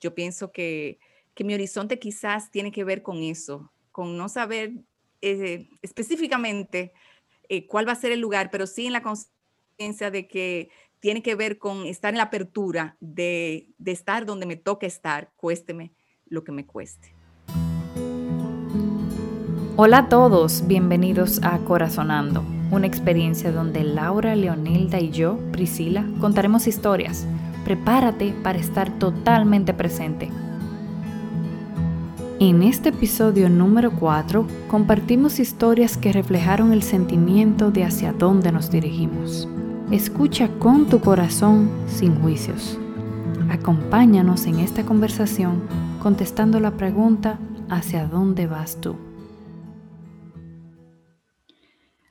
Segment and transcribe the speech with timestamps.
[0.00, 0.98] yo pienso que,
[1.34, 4.72] que mi horizonte quizás tiene que ver con eso, con no saber
[5.20, 6.92] eh, específicamente
[7.48, 11.22] eh, cuál va a ser el lugar, pero sí en la conciencia de que tiene
[11.22, 15.92] que ver con estar en la apertura de, de estar donde me toque estar, cuésteme
[16.26, 17.14] lo que me cueste.
[19.76, 26.66] Hola a todos, bienvenidos a Corazonando, una experiencia donde Laura, Leonilda y yo, Priscila, contaremos
[26.66, 27.26] historias.
[27.64, 30.30] Prepárate para estar totalmente presente.
[32.38, 38.70] En este episodio número 4 compartimos historias que reflejaron el sentimiento de hacia dónde nos
[38.70, 39.46] dirigimos.
[39.90, 42.78] Escucha con tu corazón sin juicios.
[43.50, 45.62] Acompáñanos en esta conversación
[46.00, 47.38] contestando la pregunta
[47.68, 48.96] ¿hacia dónde vas tú?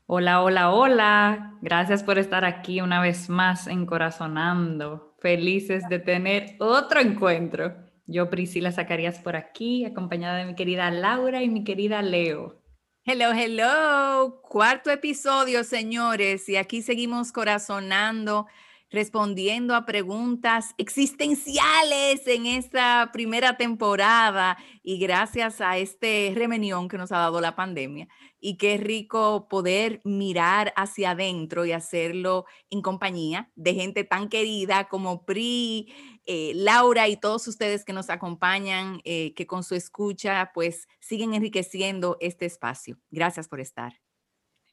[0.05, 1.53] Hola, hola, hola.
[1.61, 5.08] Gracias por estar aquí una vez más en Corazonando.
[5.21, 7.75] Felices de tener otro encuentro.
[8.05, 12.59] Yo, Priscila Zacarías, por aquí, acompañada de mi querida Laura y mi querida Leo.
[13.05, 14.41] Hello, hello.
[14.41, 16.47] Cuarto episodio, señores.
[16.47, 18.47] Y aquí seguimos corazonando,
[18.91, 24.57] respondiendo a preguntas existenciales en esta primera temporada.
[24.83, 28.07] Y gracias a este remenión que nos ha dado la pandemia.
[28.39, 34.87] Y qué rico poder mirar hacia adentro y hacerlo en compañía de gente tan querida
[34.87, 35.93] como Pri,
[36.25, 41.33] eh, Laura y todos ustedes que nos acompañan, eh, que con su escucha pues siguen
[41.33, 42.97] enriqueciendo este espacio.
[43.11, 43.99] Gracias por estar.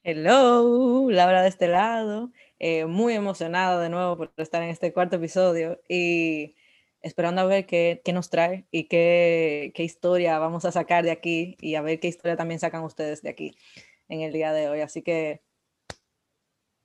[0.09, 5.17] Hello, Laura de este lado, eh, muy emocionada de nuevo por estar en este cuarto
[5.17, 6.55] episodio y
[7.01, 11.11] esperando a ver qué, qué nos trae y qué, qué, historia vamos a sacar de
[11.11, 13.55] aquí y a ver qué historia también sacan ustedes de aquí
[14.09, 14.81] en el día de hoy.
[14.81, 15.41] Así que,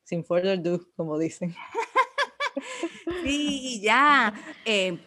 [0.05, 1.55] sin further ado, como dicen.
[3.23, 4.33] Sí, ya.
[4.65, 4.98] Eh,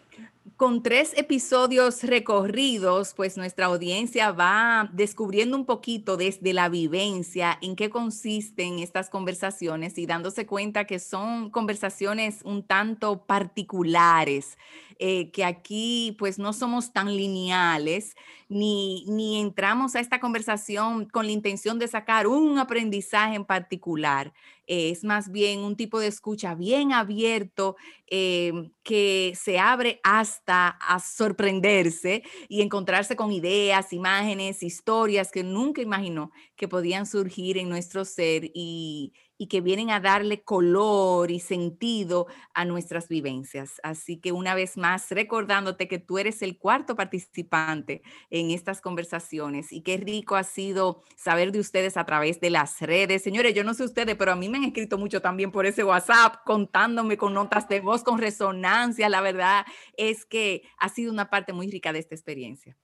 [0.56, 7.76] con tres episodios recorridos, pues nuestra audiencia va descubriendo un poquito desde la vivencia en
[7.76, 14.56] qué consisten estas conversaciones y dándose cuenta que son conversaciones un tanto particulares,
[14.98, 18.16] eh, que aquí pues no somos tan lineales,
[18.48, 24.32] ni, ni entramos a esta conversación con la intención de sacar un aprendizaje en particular.
[24.66, 30.98] Es más bien un tipo de escucha bien abierto em, que se abre hasta a
[31.00, 38.04] sorprenderse y encontrarse con ideas, imágenes, historias que nunca imaginó que podían surgir en nuestro
[38.04, 43.80] ser y, y que vienen a darle color y sentido a nuestras vivencias.
[43.82, 49.72] Así que una vez más, recordándote que tú eres el cuarto participante en estas conversaciones
[49.72, 53.22] y qué rico ha sido saber de ustedes a través de las redes.
[53.22, 55.84] Señores, yo no sé ustedes, pero a mí me han escrito mucho también por ese
[55.84, 59.08] WhatsApp, contándome con notas de voz, con resonancia.
[59.08, 59.66] La verdad
[59.96, 62.76] es que ha sido una parte muy rica de esta experiencia.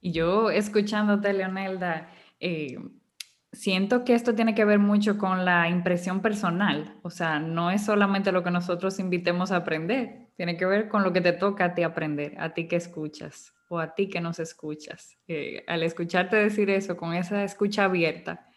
[0.00, 2.78] Y yo escuchándote, Leonelda, eh,
[3.52, 7.84] siento que esto tiene que ver mucho con la impresión personal, o sea, no es
[7.84, 11.66] solamente lo que nosotros invitemos a aprender, tiene que ver con lo que te toca
[11.66, 15.16] a ti aprender, a ti que escuchas o a ti que nos escuchas.
[15.28, 18.48] Eh, al escucharte decir eso, con esa escucha abierta,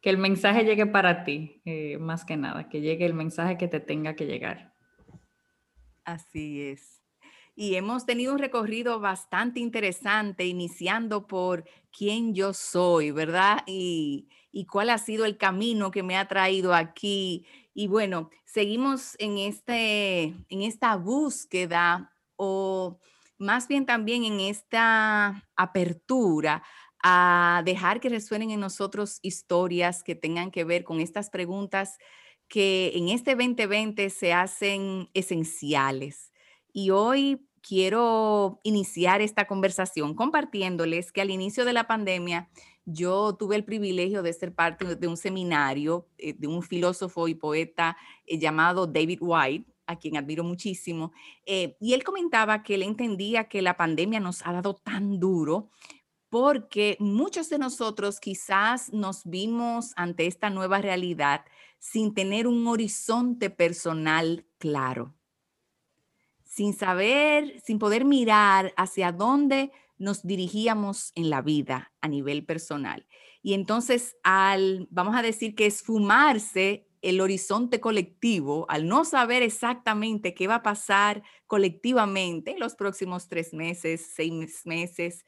[0.00, 3.68] que el mensaje llegue para ti, eh, más que nada, que llegue el mensaje que
[3.68, 4.74] te tenga que llegar.
[6.04, 7.01] Así es
[7.54, 11.64] y hemos tenido un recorrido bastante interesante, iniciando por
[11.96, 13.62] quién yo soy, ¿verdad?
[13.66, 14.28] Y,
[14.70, 17.46] cuál ha sido el camino que me ha traído aquí.
[17.74, 22.98] Y bueno, seguimos en, este, en esta búsqueda o
[23.38, 26.62] más bien también en esta apertura
[27.02, 31.98] a dejar que resuenen en nosotros historias que tengan que ver con estas preguntas
[32.46, 36.31] que en este 2020 se hacen esenciales
[36.72, 42.50] y hoy quiero iniciar esta conversación compartiéndoles que al inicio de la pandemia
[42.84, 47.34] yo tuve el privilegio de ser parte de un seminario eh, de un filósofo y
[47.34, 47.96] poeta
[48.26, 51.12] eh, llamado David White, a quien admiro muchísimo,
[51.46, 55.70] eh, y él comentaba que él entendía que la pandemia nos ha dado tan duro
[56.28, 61.44] porque muchos de nosotros quizás nos vimos ante esta nueva realidad
[61.78, 65.14] sin tener un horizonte personal claro
[66.52, 73.06] sin saber, sin poder mirar hacia dónde nos dirigíamos en la vida a nivel personal.
[73.42, 80.34] Y entonces, al, vamos a decir que esfumarse el horizonte colectivo, al no saber exactamente
[80.34, 85.24] qué va a pasar colectivamente en los próximos tres meses, seis meses,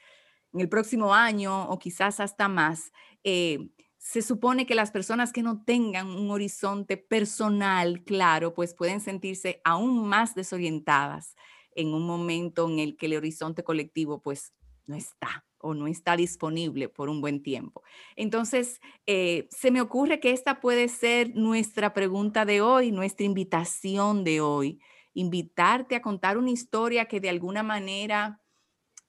[0.53, 2.93] en el próximo año o quizás hasta más,
[3.25, 3.71] eh,
[4.05, 9.63] se supone que las personas que no tengan un horizonte personal claro, pues pueden sentirse
[9.65, 11.35] aún más desorientadas
[11.75, 14.53] en un momento en el que el horizonte colectivo pues
[14.85, 17.83] no está o no está disponible por un buen tiempo.
[18.15, 24.23] Entonces, eh, se me ocurre que esta puede ser nuestra pregunta de hoy, nuestra invitación
[24.23, 24.81] de hoy,
[25.15, 28.43] invitarte a contar una historia que de alguna manera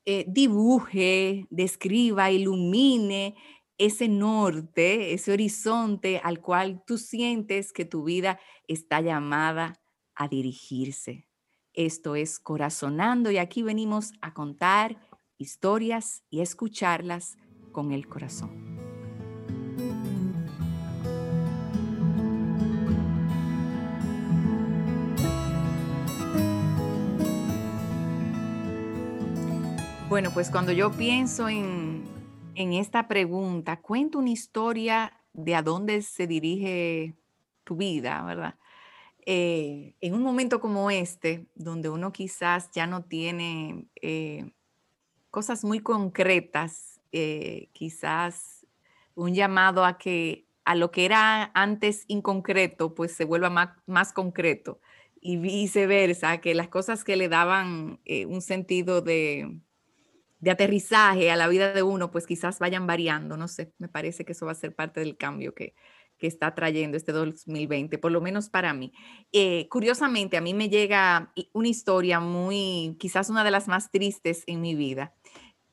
[0.06, 3.36] eh, dibuje, describa, ilumine
[3.78, 9.82] ese norte, ese horizonte al cual tú sientes que tu vida está llamada
[10.16, 11.28] a dirigirse.
[11.74, 14.98] Esto es Corazonando y aquí venimos a contar
[15.38, 17.38] historias y escucharlas
[17.74, 18.76] con el corazón.
[30.08, 32.06] Bueno, pues cuando yo pienso en,
[32.56, 37.16] esta pregunta, cuento una historia de a dónde se dirige
[37.64, 38.56] tu vida, ¿verdad?
[39.26, 44.52] Eh, en un momento como este, donde uno quizás ya no tiene eh,
[45.32, 48.66] cosas muy concretas, eh, quizás
[49.16, 53.50] un llamado a que a lo que era antes inconcreto, pues se vuelva
[53.86, 54.80] más, concreto
[55.22, 59.60] y viceversa, que las cosas que le daban un sentido de,
[60.40, 64.26] de aterrizaje a la vida de uno, pues quizás vayan variando, no sé, me parece
[64.26, 65.74] que eso va a ser parte del cambio que,
[66.18, 68.94] que está trayendo este 2020, por lo menos para mí.
[69.32, 74.44] Eh, curiosamente, a mí me llega una historia muy, quizás una de las más tristes
[74.48, 75.14] en mi vida,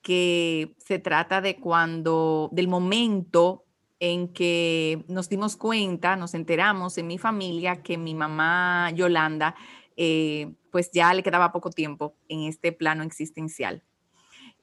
[0.02, 3.64] que se trata de cuando, del momento
[4.00, 9.54] en que nos dimos cuenta, nos enteramos en mi familia que mi mamá Yolanda,
[9.96, 13.84] eh, pues ya le quedaba poco tiempo en este plano existencial.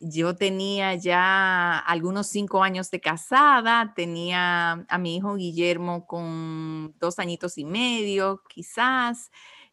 [0.01, 7.19] Yo tenía ya algunos cinco años de casada, tenía a mi hijo Guillermo con dos
[7.19, 9.29] añitos y medio, quizás,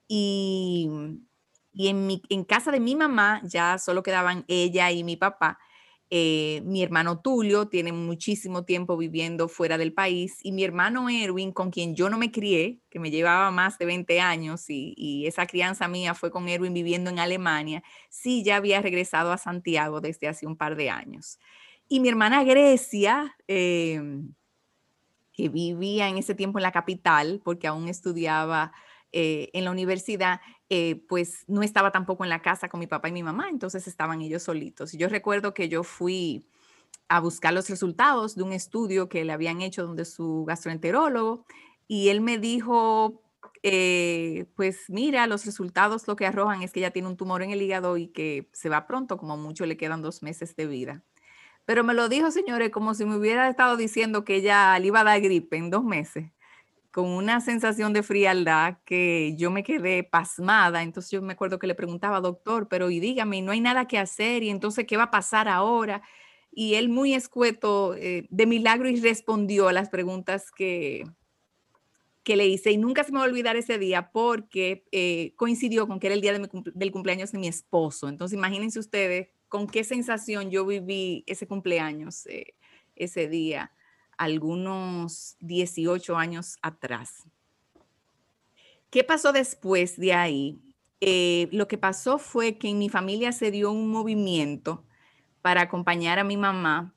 [0.09, 0.91] y,
[1.75, 5.59] en, mi, en casa de mi mamá ya solo quedaban ella y mi papá.
[6.09, 11.51] Eh, mi hermano Tulio tiene muchísimo tiempo viviendo fuera del país y mi hermano Erwin,
[11.51, 15.47] con quien yo no me crié, que me llevaba más de 20 años y, esa
[15.47, 20.29] crianza mía fue con Erwin viviendo en Alemania, sí ya había regresado a Santiago desde
[20.29, 21.41] hace un par de años.
[21.89, 24.33] Y mi hermana Grecia, em,
[25.33, 28.73] que vivía en ese tiempo en la capital, porque aún estudiaba
[29.13, 33.09] eh, en la universidad, eh, pues no estaba tampoco en la casa con mi papá
[33.09, 34.95] y mi mamá, entonces estaban ellos solitos.
[34.95, 36.47] Y yo recuerdo que yo fui
[37.09, 41.47] a buscar los resultados de un estudio que le habían hecho donde su gastroenterólogo
[41.89, 43.23] y él me dijo,
[43.63, 47.51] eh, pues mira, los resultados lo que arrojan es que ella tiene un tumor en
[47.51, 51.05] el hígado y que se va pronto, como mucho le quedan dos meses de vida.
[51.65, 55.01] Pero me lo dijo, señores, como si me hubiera estado diciendo que ella le iba
[55.01, 56.31] a dar gripe en dos meses
[56.97, 60.83] con una sensación de frialdad que yo me quedé pasmada.
[60.83, 63.99] Entonces yo me acuerdo que le preguntaba, doctor, pero y dígame, no hay nada que
[63.99, 66.01] hacer y entonces, ¿qué va a pasar ahora?
[66.51, 71.05] Y él muy escueto, eh, de milagro, y respondió a las preguntas que,
[72.23, 72.73] que le hice.
[72.73, 76.15] Y nunca se me va a olvidar ese día porque eh, coincidió con que era
[76.15, 78.09] el día del cumpleaños de mi esposo.
[78.09, 82.55] Entonces imagínense ustedes con qué sensación yo viví ese cumpleaños eh,
[82.95, 83.71] ese día
[84.19, 87.25] algunos 18 años atrás.
[88.91, 90.61] ¿Qué pasó después de ahí?
[91.01, 94.85] Eh, lo que pasó fue que en mi familia se dio un movimiento
[95.43, 96.95] para acompañar a mi mamá,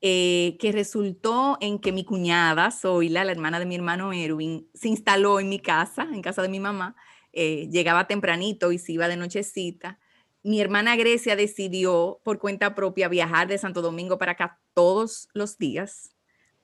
[0.00, 4.88] eh, que resultó en que mi cuñada, Zoila, la hermana de mi hermano Erwin, se
[4.88, 6.94] instaló en mi casa, en casa de mi mamá,
[7.32, 9.98] eh, llegaba tempranito y se iba de nochecita.
[10.42, 15.58] Mi hermana Grecia decidió por cuenta propia viajar de Santo Domingo para acá todos los
[15.58, 16.13] días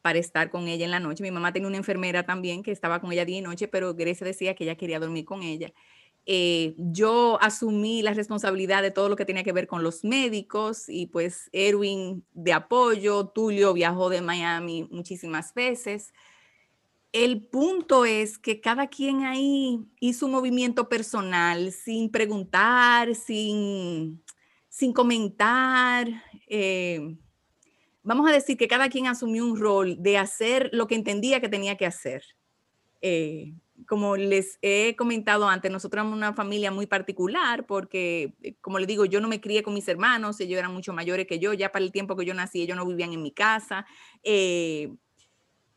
[0.02, 1.22] para estar con ella en la noche.
[1.22, 4.26] Mi mamá tenía una enfermera también que estaba con ella día y noche, pero Grecia
[4.26, 5.72] decía que ella quería dormir con ella.
[6.26, 10.88] Eh, yo asumí la responsabilidad de todo lo que tenía que ver con los médicos
[10.88, 16.12] y pues Erwin de apoyo, Tulio viajó de Miami muchísimas veces.
[17.12, 24.22] El punto es que cada quien ahí hizo un movimiento personal sin preguntar, sin,
[24.68, 26.06] sin comentar.
[26.46, 27.16] Eh,
[28.02, 31.48] vamos a decir que cada quien asumió un rol de hacer lo que entendía que
[31.48, 32.22] tenía que hacer.
[33.02, 33.54] Eh,
[33.86, 38.86] como les he comentado antes, nosotros éramos una familia muy particular porque, eh, como les
[38.86, 41.72] digo, yo no me crié con mis hermanos, ellos eran mucho mayores que yo, ya
[41.72, 43.86] para el tiempo que yo nací, ellos no vivían en mi casa.
[44.22, 44.92] Eh,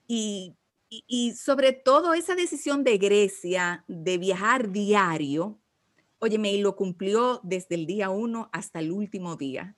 [0.08, 0.54] y,
[0.90, 5.58] y, sobre todo esa decisión de Grecia de viajar diario,
[6.20, 9.76] oye, me lo cumplió desde el día uno hasta el último día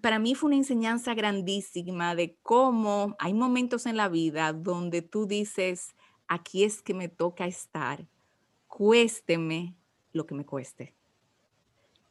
[0.00, 5.26] para mí fue una enseñanza grandísima de cómo hay momentos en la vida donde tú
[5.26, 5.94] dices,
[6.28, 8.06] aquí es que me toca estar,
[8.66, 9.74] cuésteme
[10.12, 10.94] lo que me cueste.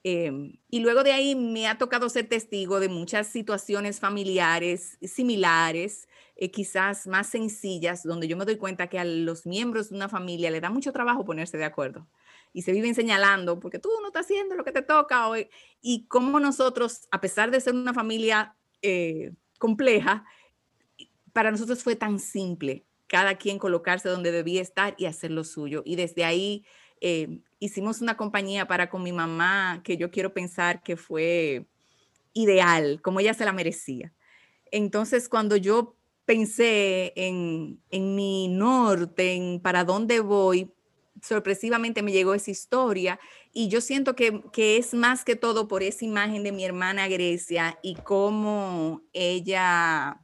[0.05, 6.09] Em, y luego de ahí me ha tocado ser testigo de muchas situaciones familiares similares,
[6.35, 10.09] eh, quizás más sencillas, donde yo me doy cuenta que a los miembros de una
[10.09, 12.05] familia le da mucho trabajo ponerse de acuerdo
[12.53, 15.49] y se viven señalando porque tú no estás haciendo lo que te toca hoy.
[15.81, 20.23] Y cómo nosotros, a pesar de ser una familia eh, compleja,
[21.33, 25.81] para nosotros fue tan simple cada quien colocarse donde debía estar y hacer lo suyo.
[25.85, 26.65] Y desde ahí
[27.01, 31.67] eh, hicimos una compañía para con mi mamá que yo quiero pensar que fue
[32.33, 34.13] ideal, como ella se la merecía.
[34.71, 35.95] Entonces, cuando yo
[36.25, 40.72] pensé en, en mi norte, en para dónde voy,
[41.23, 43.19] sorpresivamente me llegó esa historia
[43.53, 47.07] y yo siento que, que, es más que todo por esa imagen de mi hermana
[47.07, 50.19] Grecia y cómo ella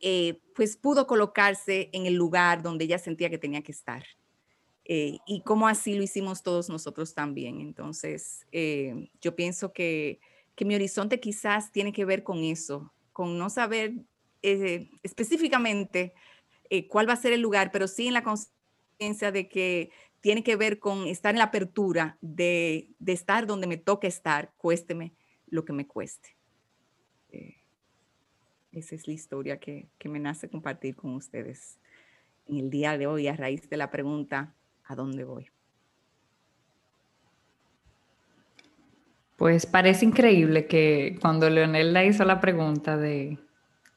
[0.00, 4.04] eh, pues pudo colocarse en el lugar donde ella sentía que tenía que estar.
[4.84, 7.60] Eh, y como así lo hicimos todos nosotros también.
[7.60, 10.20] Entonces, eh, yo pienso que,
[10.54, 13.94] que, mi horizonte quizás tiene que ver con eso, con no saber
[14.40, 16.14] específicamente
[16.88, 19.90] cuál va a ser el lugar, pero sí en la conciencia de que
[20.28, 24.52] tiene que ver con estar en la apertura de, de estar donde me toque estar,
[24.58, 25.14] cuésteme
[25.46, 26.36] lo que me cueste.
[28.70, 31.78] esa es la historia que, que me nace compartir con ustedes
[32.44, 34.54] en el día de hoy a raíz de la pregunta,
[34.84, 35.48] a dónde voy.
[39.38, 43.38] Pues parece increíble que cuando Leonel le hizo la pregunta de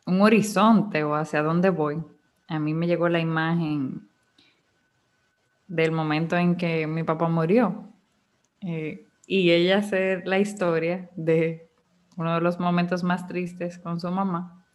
[0.05, 2.01] un horizonte o hacia dónde voy,
[2.47, 4.09] a mí me llegó la imagen
[5.71, 7.87] del momento en que mi papá murió.
[8.59, 11.69] Eh, y ella hacer la historia de
[12.17, 14.65] uno de los momentos más tristes con su mamá.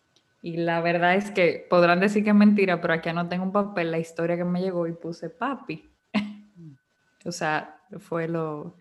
[0.40, 3.52] Y la verdad es que podrán decir que es mentira, pero aquí no tengo un
[3.52, 5.88] papel, la historia que me llegó y puse papi.
[7.26, 8.76] O sea, fue lo,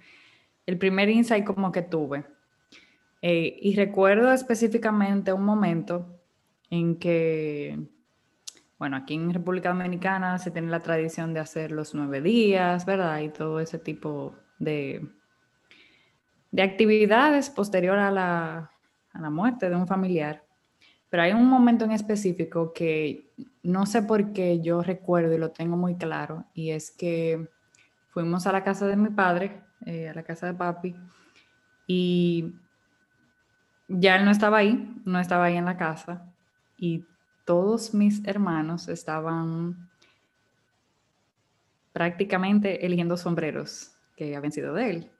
[0.67, 2.23] el primer insight como que tuve.
[3.23, 6.21] Eh, y recuerdo específicamente un momento
[6.69, 7.79] en que,
[8.77, 13.19] bueno, aquí en República Dominicana se tiene la tradición de hacer los nueve días, ¿verdad?
[13.19, 15.07] Y todo ese tipo de,
[16.51, 18.71] de actividades posterior a la,
[19.13, 20.43] a la muerte de un familiar.
[21.09, 23.31] Pero hay un momento en específico que
[23.63, 27.49] no sé por qué yo recuerdo y lo tengo muy claro, y es que
[28.09, 30.95] fuimos a la casa de mi padre, eh, a la casa de papi,
[31.87, 32.55] y
[33.87, 36.33] ya él no estaba ahí, no estaba ahí en la casa,
[36.77, 37.05] y
[37.45, 39.89] todos mis hermanos estaban
[41.93, 45.11] prácticamente eligiendo sombreros que habían sido de él.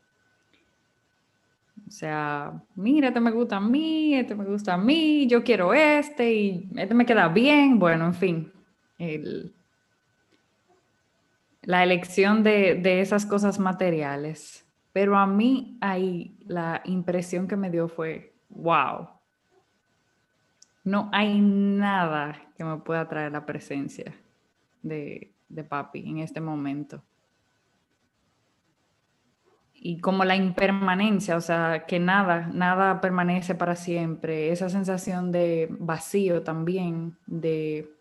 [1.88, 5.74] O sea, mira, este me gusta a mí, este me gusta a mí, yo quiero
[5.74, 7.77] este y este me queda bien.
[7.77, 8.53] Bueno, en fin,
[11.62, 14.65] la elección de, esas cosas materiales.
[14.94, 19.10] Pero a mí ahí la impresión que me dio fue, wow,
[20.86, 24.15] no hay nada que me pueda traer la presencia
[24.82, 27.04] de, de papi en este momento.
[29.74, 35.68] Y como la impermanencia, o sea, que nada, nada permanece para siempre, esa sensación de
[35.80, 37.92] vacío también, de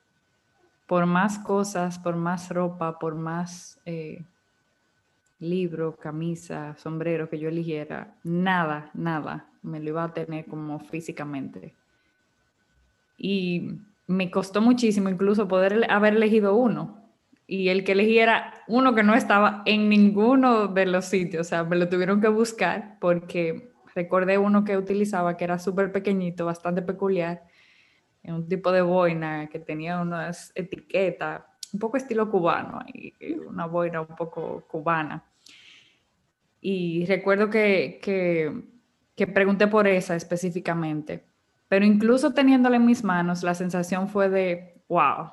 [0.86, 4.24] por más cosas, por más ropa, por más eh,
[5.38, 11.74] libro, camisa, sombrero que yo eligiera, nada, nada me lo iba a tener como físicamente.
[13.16, 17.02] Y me costó muchísimo incluso poder haber elegido uno.
[17.46, 21.64] Y el que eligiera uno que no estaba en ninguno de los sitios, o sea,
[21.64, 26.82] me lo tuvieron que buscar porque recordé uno que utilizaba que era súper pequeñito, bastante
[26.82, 27.42] peculiar
[28.32, 31.42] un tipo de boina que tenía unas etiquetas,
[31.72, 35.24] un poco estilo cubano, y una boina un poco cubana.
[36.60, 37.98] Y recuerdo que,
[39.14, 41.24] que pregunté por esa específicamente,
[41.68, 45.32] pero incluso teniéndola en mis manos, la sensación fue de, wow,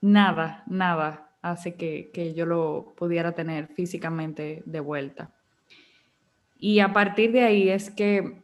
[0.00, 5.30] nada, nada hace que, que yo lo pudiera tener físicamente de vuelta.
[6.58, 8.42] Y a partir de ahí es que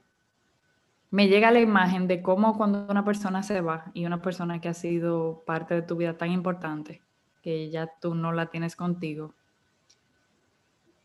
[1.10, 4.68] me llega la imagen de cómo cuando una persona se va y una persona que
[4.68, 7.02] ha sido parte de tu vida tan importante,
[7.42, 9.34] que ya tú no la tienes contigo,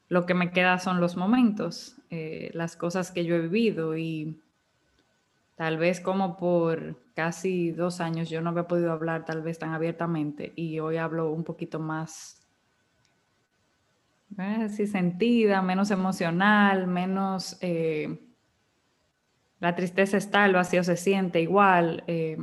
[0.10, 4.38] lo que me queda son los momentos, eh, las cosas que yo he vivido y
[5.62, 9.74] tal vez como por casi dos años yo no había podido hablar tal vez tan
[9.74, 12.42] abiertamente y hoy hablo un poquito más
[14.40, 17.60] eh, sentida, menos emocional, menos...
[17.62, 18.18] Eh,
[19.60, 22.06] la tristeza está, el vacío se siente igual.
[22.08, 22.40] Eh,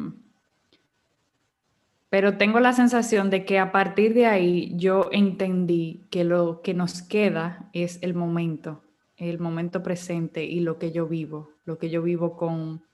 [2.11, 6.73] pero tengo la sensación de que a partir de ahí yo entendí que lo que
[6.73, 8.85] nos queda es el momento.
[9.17, 12.87] el momento presente y lo que yo vivo, lo que yo vivo con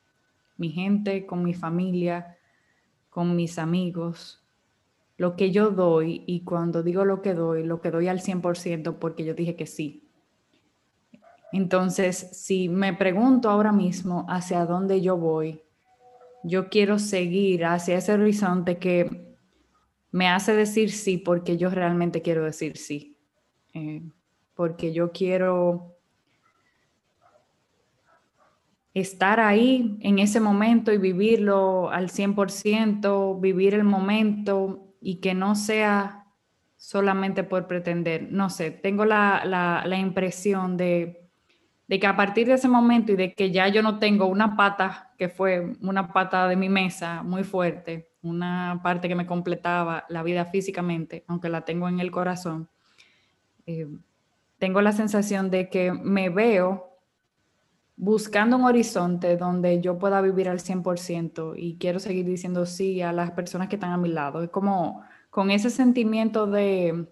[0.57, 2.37] mi gente, con mi familia,
[3.11, 4.45] con mis amigos,
[5.17, 8.99] lo que yo doy y cuando digo lo que doy, lo que doy al 100%
[8.99, 10.09] porque yo dije que sí.
[11.53, 15.63] Entonces, si me pregunto ahora mismo hacia dónde yo voy,
[16.43, 19.37] yo quiero seguir hacia ese horizonte que
[20.11, 23.17] me hace decir sí porque yo realmente quiero decir sí.
[23.73, 24.03] Eh,
[24.55, 25.94] porque yo quiero
[28.95, 35.57] estar ahí en ese momento y vivirlo al 100%, vivir el momento y que no
[35.57, 36.27] sea
[36.77, 38.29] solamente por pretender.
[38.31, 41.29] No sé, tengo la, impresión de,
[41.89, 44.57] de, que a partir de ese momento y de que ya yo no tengo una
[44.57, 50.05] pata que fue una pata de mi mesa muy fuerte, una parte que me completaba
[50.09, 52.69] la vida físicamente, aunque la tengo en el corazón,
[53.67, 53.89] eh,
[54.59, 56.94] tengo la sensación de que me veo
[57.97, 63.13] buscando un horizonte donde yo pueda vivir al 100% y quiero seguir diciendo sí a
[63.13, 64.43] las personas que están a mi lado.
[64.43, 67.07] Es como con ese sentimiento de,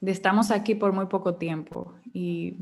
[0.00, 2.56] de estamos aquí por muy poco tiempo y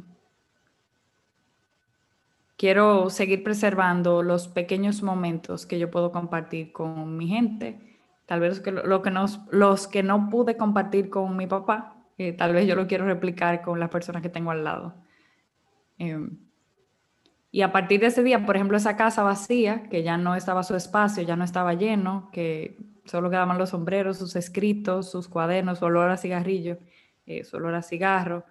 [2.56, 7.98] quiero seguir preservando los pequeños momentos que yo puedo compartir con mi gente.
[8.26, 9.12] Tal vez que lo, que
[9.50, 13.62] los que no pude compartir con mi papá, eh, tal vez yo lo quiero replicar
[13.62, 14.94] con las personas que tengo al lado.
[15.98, 16.38] Em,
[17.50, 20.62] y a partir de ese día, por ejemplo, esa casa vacía, que ya no estaba
[20.62, 25.78] su espacio, ya no estaba lleno, que solo quedaban los sombreros, sus escritos, sus cuadernos,
[25.78, 26.78] su olor a cigarrillo,
[27.26, 28.44] eh, su olor a cigarro,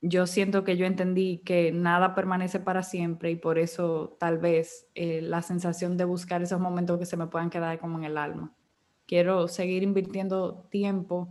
[0.00, 4.86] yo siento que yo entendí que nada permanece para siempre y por eso tal vez
[4.94, 8.16] eh, la sensación de buscar esos momentos que se me puedan quedar como en el
[8.16, 8.54] alma.
[9.06, 11.28] Quiero seguir invirtiendo tiempo,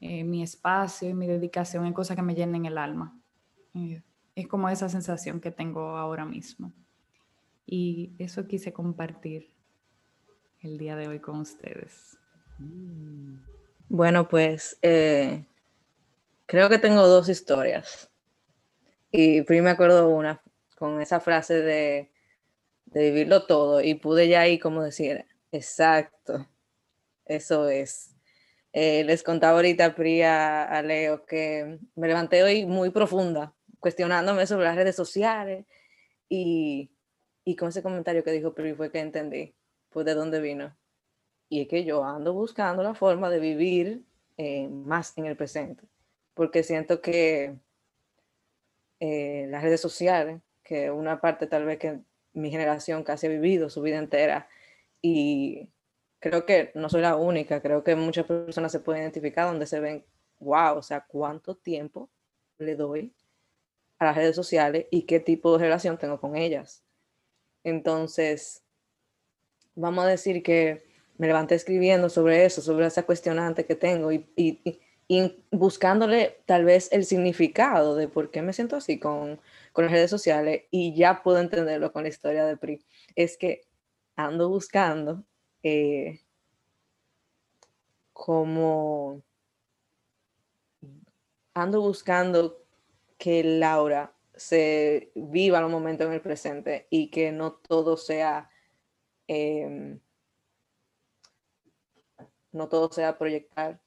[0.00, 3.19] eh, mi espacio y mi dedicación en cosas que me llenen el alma.
[3.74, 4.02] Eh,
[4.34, 6.72] es como esa sensación que tengo ahora mismo.
[7.66, 9.50] Y eso quise compartir
[10.60, 12.18] el día de hoy con ustedes.
[13.88, 15.44] Bueno, pues eh,
[16.46, 18.10] creo que tengo dos historias.
[19.10, 20.42] Y primero me acuerdo una
[20.76, 22.10] con esa frase de,
[22.86, 26.48] de vivirlo todo y pude ya ahí como decir, exacto,
[27.26, 28.14] eso es.
[28.72, 34.66] Eh, les contaba ahorita Priya a Leo que me levanté hoy muy profunda cuestionándome sobre
[34.66, 35.66] las redes sociales
[36.28, 36.90] y,
[37.44, 39.54] y con ese comentario que dijo Pri fue que entendí,
[39.88, 40.76] pues de dónde vino.
[41.48, 44.04] Y es que yo ando buscando la forma de vivir
[44.36, 45.84] eh, más en el presente,
[46.34, 47.56] porque siento que
[49.00, 52.00] eh, las redes sociales, que una parte tal vez que
[52.32, 54.48] mi generación casi ha vivido su vida entera,
[55.02, 55.70] y
[56.20, 59.80] creo que no soy la única, creo que muchas personas se pueden identificar donde se
[59.80, 60.04] ven,
[60.38, 62.10] wow, o sea, cuánto tiempo
[62.58, 63.12] le doy
[64.00, 66.82] a las redes sociales y qué tipo de relación tengo con ellas.
[67.62, 68.64] Entonces,
[69.74, 70.84] vamos a decir que
[71.18, 74.26] me levanté escribiendo sobre eso, sobre esa cuestionante que tengo y,
[75.50, 79.40] buscándole tal vez el significado de por qué me siento así con,
[79.72, 82.84] con las redes sociales y ya puedo entenderlo con la historia de PRI.
[83.16, 83.62] Es que
[84.16, 85.24] ando buscando
[85.62, 86.20] eh,
[88.12, 89.22] como
[91.54, 92.59] ando buscando
[93.20, 98.48] que Laura se viva los momentos en el presente y que no todo sea
[99.28, 100.00] em,
[102.50, 103.78] no todo sea proyectar,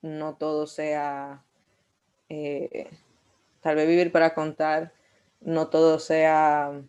[0.00, 1.44] no todo sea
[2.30, 2.88] eh,
[3.60, 4.94] tal vez vivir para contar,
[5.40, 6.82] no todo sea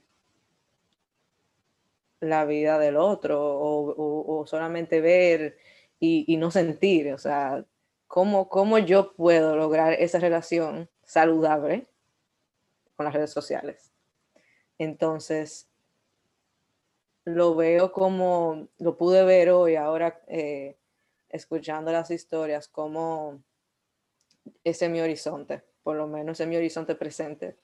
[2.22, 5.58] la vida del otro o, solamente ver
[6.00, 7.66] y, y, no sentir, o sea,
[8.08, 11.88] ¿cómo, ¿cómo yo puedo lograr esa relación saludable
[12.96, 13.92] con las redes sociales.
[14.78, 15.68] Entonces,
[17.26, 20.78] lo veo como, lo pude ver hoy, ahora eh,
[21.30, 23.42] escuchando las historias, como
[24.64, 27.58] ese es mi horizonte, por lo menos es mi horizonte presente.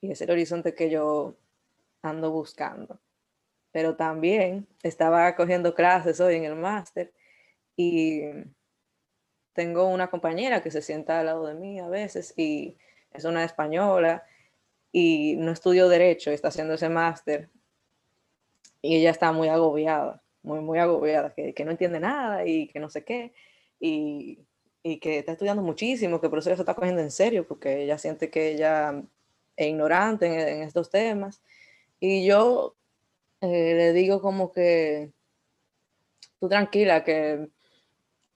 [0.00, 1.36] Y es el horizonte que yo
[2.00, 2.98] ando buscando.
[3.70, 7.12] Pero también estaba cogiendo clases hoy en el máster
[7.76, 8.22] y
[9.52, 12.76] tengo una compañera que se sienta al lado de mí a veces y
[13.12, 14.24] es una española
[14.92, 17.50] y no estudió derecho, está haciendo ese máster.
[18.82, 22.80] Y ella está muy agobiada, muy, muy agobiada, que, que, no entiende nada y que
[22.80, 23.32] no sé qué.
[23.80, 24.40] Y,
[24.82, 27.82] y que está estudiando muchísimo, que por eso ella se está cogiendo en serio porque
[27.82, 29.02] ella siente que ella
[29.56, 31.42] es ignorante en, estos temas.
[32.00, 32.74] Y yo
[33.40, 35.12] eh, le digo como que
[36.40, 37.48] tú tranquila, que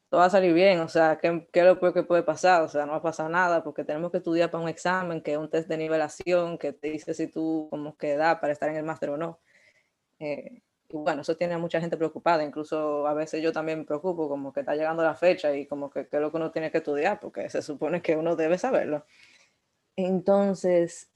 [0.09, 2.63] todo va a salir bien, o sea, ¿qué, ¿qué, es lo peor que puede pasar?
[2.63, 5.33] O sea, no va a pasar nada porque tenemos que estudiar para un examen, que
[5.33, 8.69] es un test de nivelación, que te dice si tú como que da para estar
[8.71, 9.41] en el máster o no.
[10.21, 13.85] Eh, y bueno, eso tiene a mucha gente preocupada, incluso a veces yo también me
[13.85, 16.53] preocupo, como que está llegando la fecha y como que qué es lo que uno
[16.53, 19.05] tiene que estudiar, porque se supone que uno debe saberlo.
[19.97, 21.11] Entonces,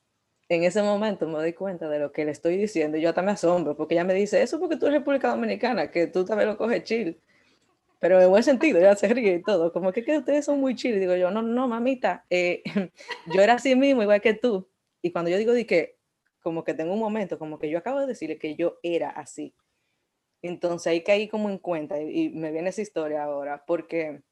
[0.49, 3.23] en ese momento me doy cuenta de lo que le estoy diciendo y yo hasta
[3.23, 6.49] me asombro, porque ella me dice, eso porque tú eres República Dominicana, que tú también
[6.49, 7.21] lo coges chill.
[8.01, 10.75] Pero en buen sentido, ya se ríe y todo, como que, que ustedes son muy
[10.75, 10.99] chill.
[10.99, 12.63] digo yo, no, no, mamita, eh,
[13.35, 14.69] yo era así mismo, igual que tú.
[15.03, 15.99] Y cuando yo digo de que,
[16.41, 19.55] como que tengo un momento, como que yo acabo de decirle que yo era así.
[20.43, 24.23] Entonces ahí caí como en cuenta y me viene esa historia ahora, porque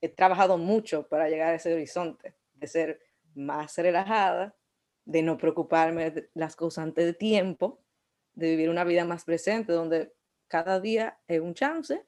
[0.00, 3.00] he trabajado mucho para llegar a ese horizonte, de ser
[3.34, 4.56] más relajada,
[5.04, 7.80] de no preocuparme de las cosas antes de tiempo,
[8.34, 10.12] de vivir una vida más presente, donde
[10.48, 12.04] cada día es un chance,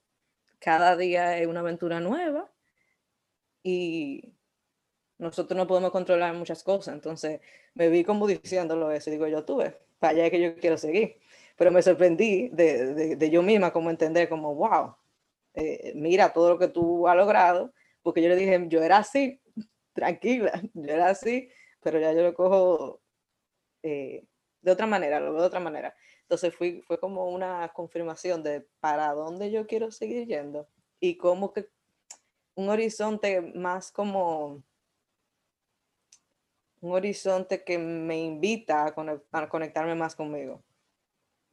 [0.62, 2.48] cada día es una aventura nueva
[3.64, 4.32] y
[5.18, 6.94] nosotros no podemos controlar muchas cosas.
[6.94, 7.40] Entonces
[7.74, 11.16] me vi como diciéndolo eso y digo, yo tuve, para allá que yo quiero seguir.
[11.56, 14.94] Pero me sorprendí de, de, yo misma como entender como, wow,
[15.54, 17.72] eh, mira todo lo que tú has logrado,
[18.02, 19.40] porque yo le dije, yo era así,
[19.92, 23.02] tranquila, yo era así, pero ya yo lo cojo
[23.82, 24.24] eh,
[24.60, 25.94] de otra manera, lo veo de otra manera.
[26.32, 30.66] Entonces fui, fue como una confirmación de para dónde yo quiero seguir yendo
[30.98, 31.68] y como que
[32.54, 34.62] un horizonte más como
[36.80, 40.62] un horizonte que me invita a, conectarme más conmigo.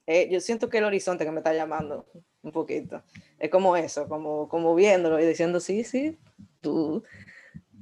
[0.08, 2.06] Eh, yo siento que el horizonte que me está llamando
[2.42, 3.04] un poquito
[3.38, 6.18] es como eso, como, como viéndolo y diciendo, sí, sí,
[6.62, 7.04] tú,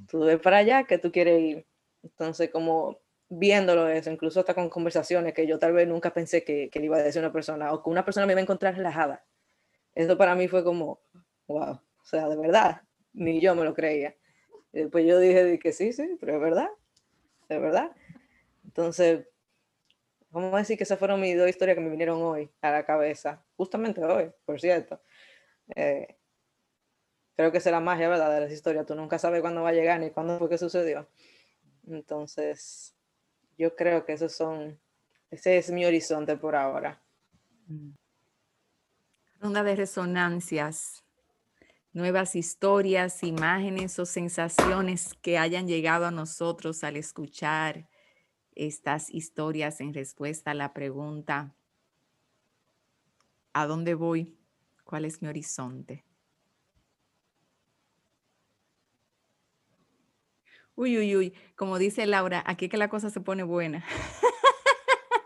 [0.08, 1.68] tú ves para allá que tú quieres ir.
[2.02, 2.98] Entonces, como
[3.30, 6.86] viéndolo eso, incluso hasta con conversaciones que yo tal vez nunca pensé que, que le
[6.86, 9.26] iba a decir una persona o que una persona me iba a encontrar relajada.
[9.96, 11.02] Eso para mí fue como,
[11.48, 12.82] wow, o sea, de verdad,
[13.14, 14.16] ni yo me lo creía.
[14.72, 16.70] Y después yo dije que sí, sí, pero es verdad,
[17.50, 17.92] es verdad.
[18.64, 19.26] Entonces,
[20.30, 22.86] vamos a decir que esas fueron mis dos historias que me vinieron hoy a la
[22.86, 25.02] cabeza, justamente hoy, por cierto.
[25.76, 26.16] Eh,
[27.36, 28.34] creo que es la magia, ¿verdad?
[28.34, 28.86] De las historias.
[28.86, 31.08] Tú nunca sabes cuándo va a llegar ni cuándo fue que sucedió.
[31.88, 32.97] Entonces,
[33.58, 34.80] yo creo que esos son,
[35.32, 37.02] ese es mi horizonte por ahora.
[37.68, 37.92] Mm.
[39.40, 41.04] Ronda de resonancias,
[41.94, 47.88] nuevas historias, imágenes o sensaciones que hayan llegado a nosotros al escuchar
[48.56, 51.56] estas historias en respuesta a la pregunta,
[53.54, 54.36] ¿a dónde voy?
[54.84, 56.07] ¿Cuál es mi horizonte?
[60.78, 63.84] Uy, uy, uy, como dice Laura, aquí que la cosa se pone buena.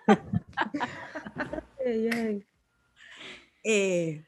[3.63, 4.23] Eh,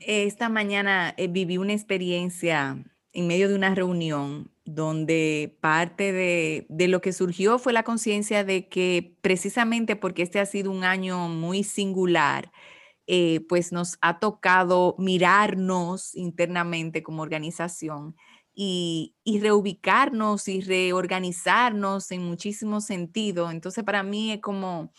[0.00, 2.76] esta mañana eh, viví una experiencia
[3.12, 8.42] en medio de una reunión donde parte de, de lo que surgió fue la conciencia
[8.42, 12.50] de que precisamente porque este ha sido un año muy singular,
[13.10, 18.14] eh, pues nos ha tocado mirarnos internamente como organización
[18.54, 23.50] y, reubicarnos y reorganizarnos en muchísimos sentidos.
[23.50, 24.92] Entonces, para mí es como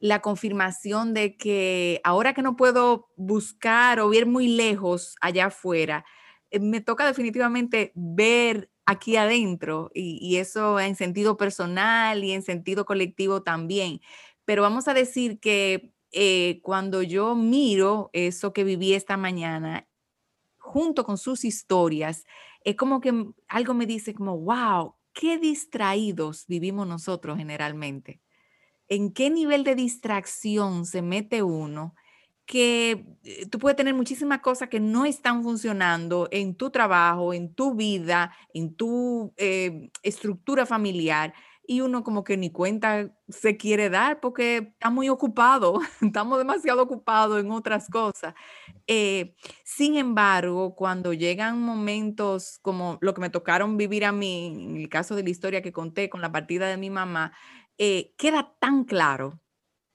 [0.00, 6.04] la confirmación de que ahora que no puedo buscar o ver muy lejos allá afuera,
[6.50, 12.42] eh, me toca definitivamente ver aquí adentro y, y, eso en sentido personal y en
[12.42, 14.00] sentido colectivo también.
[14.44, 19.88] Pero vamos a decir que eh, cuando yo miro eso que viví esta mañana,
[20.58, 22.24] junto con sus historias,
[22.64, 28.20] es como que algo me dice como, wow, qué distraídos vivimos nosotros generalmente.
[28.88, 31.94] ¿En qué nivel de distracción se mete uno?
[32.46, 37.54] que eh, tú puedes tener muchísimas cosas que no están funcionando en tu trabajo, en
[37.54, 41.32] tu vida, en tu eh, estructura familiar
[41.66, 46.82] y uno como que ni cuenta se quiere dar porque está muy ocupado, estamos demasiado
[46.82, 48.34] ocupados en otras cosas.
[48.86, 54.76] Eh, sin embargo, cuando llegan momentos como lo que me tocaron vivir a mí, en
[54.76, 57.32] el caso de la historia que conté con la partida de mi mamá,
[57.78, 59.40] eh, queda tan claro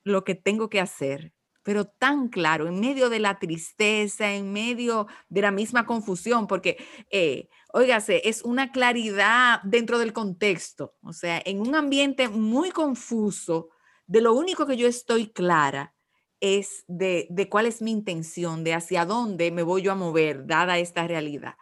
[0.03, 5.07] lo que tengo que hacer, pero tan claro, en medio de la tristeza, en medio
[5.29, 6.77] de la misma confusión, porque,
[7.11, 13.69] eh, óigase, es una claridad dentro del contexto, o sea, en un ambiente muy confuso,
[14.07, 15.93] de lo único que yo estoy clara
[16.41, 20.79] es de, cuál es mi intención, de hacia dónde me voy yo a mover, dada
[20.79, 21.55] esta realidad.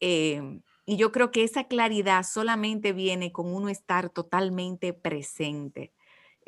[0.00, 5.92] Em, y yo creo que esa claridad solamente viene con uno estar totalmente presente.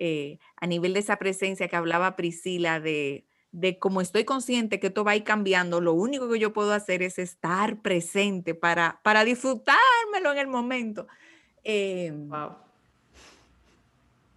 [0.04, 4.88] Eh, a nivel de esa presencia que hablaba Priscila de, de como estoy consciente que
[4.88, 8.98] esto va a ir cambiando, lo único que yo puedo hacer es estar presente para,
[9.04, 11.06] para disfrutármelo en el momento.
[11.06, 11.12] wow.
[11.62, 12.30] Em,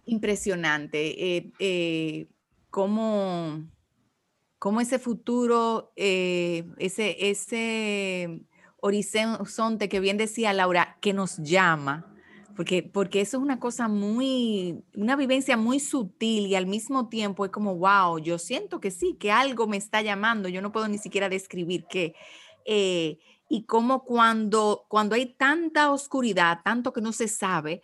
[0.04, 1.36] impresionante.
[1.36, 2.26] Eh, eh,
[2.70, 3.64] cómo,
[4.80, 8.40] ese futuro, ese, ese
[8.76, 12.15] horizonte que bien decía Laura, que nos llama,
[12.56, 17.44] porque, porque eso es una cosa muy, una vivencia muy sutil y al mismo tiempo
[17.44, 20.88] es como, wow, yo siento que sí, que algo me está llamando, yo no puedo
[20.88, 22.14] ni siquiera describir qué.
[23.48, 27.82] y como cuando, cuando hay tanta oscuridad, tanto que no se sabe,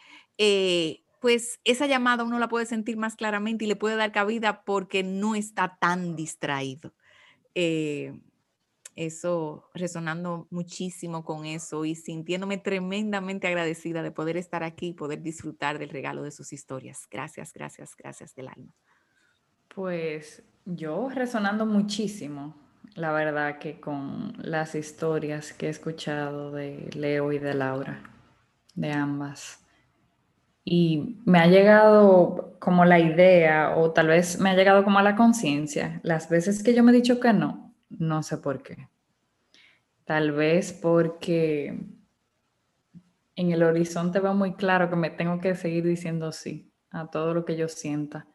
[1.22, 5.04] pues esa llamada uno la puede sentir más claramente y le puede dar cabida porque
[5.04, 6.94] no está tan distraído.
[7.54, 8.18] Eh,
[8.96, 15.22] eso, resonando muchísimo con eso y sintiéndome tremendamente agradecida de poder estar aquí y poder
[15.22, 17.07] disfrutar del regalo de sus historias.
[17.11, 18.74] Gracias, gracias, gracias del alma.
[19.74, 22.55] Pues yo resonando muchísimo,
[22.94, 28.02] la verdad que con las historias que he escuchado de Leo y de Laura,
[28.74, 29.59] de ambas.
[30.64, 35.02] Y me ha llegado como la idea, o tal vez me ha llegado como a
[35.02, 38.88] la conciencia, las veces que yo me he dicho que no, no sé por qué.
[40.05, 41.78] Tal vez porque
[43.37, 47.35] en el horizonte veo muy claro que me tengo que seguir diciendo sí a todo
[47.35, 48.26] lo que yo sienta.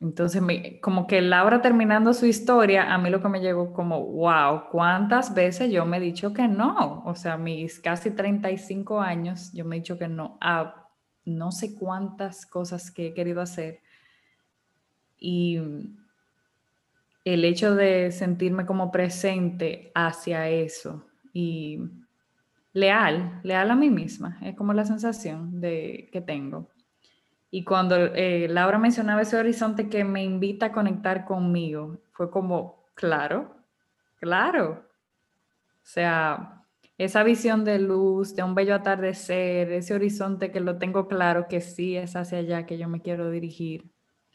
[0.00, 0.42] Entonces,
[0.80, 5.34] como que Laura terminando su historia, a mí lo que me llegó como, wow, ¿cuántas
[5.34, 7.02] veces yo me he dicho que no?
[7.04, 10.88] O sea, mis casi 35 años, yo me he dicho que no a
[11.26, 13.80] no sé cuántas cosas que he querido hacer.
[15.18, 15.60] Y
[17.24, 21.80] el hecho de sentirme como presente hacia eso y
[22.72, 26.68] leal, leal a mí misma, es como la sensación de, que tengo.
[27.50, 32.84] Y cuando eh, Laura mencionaba ese horizonte que me invita a conectar conmigo, fue como,
[32.94, 33.56] claro,
[34.20, 34.84] claro.
[35.82, 36.64] O sea,
[36.96, 41.60] esa visión de luz, de un bello atardecer, ese horizonte que lo tengo claro que
[41.60, 43.89] sí es hacia allá que yo me quiero dirigir,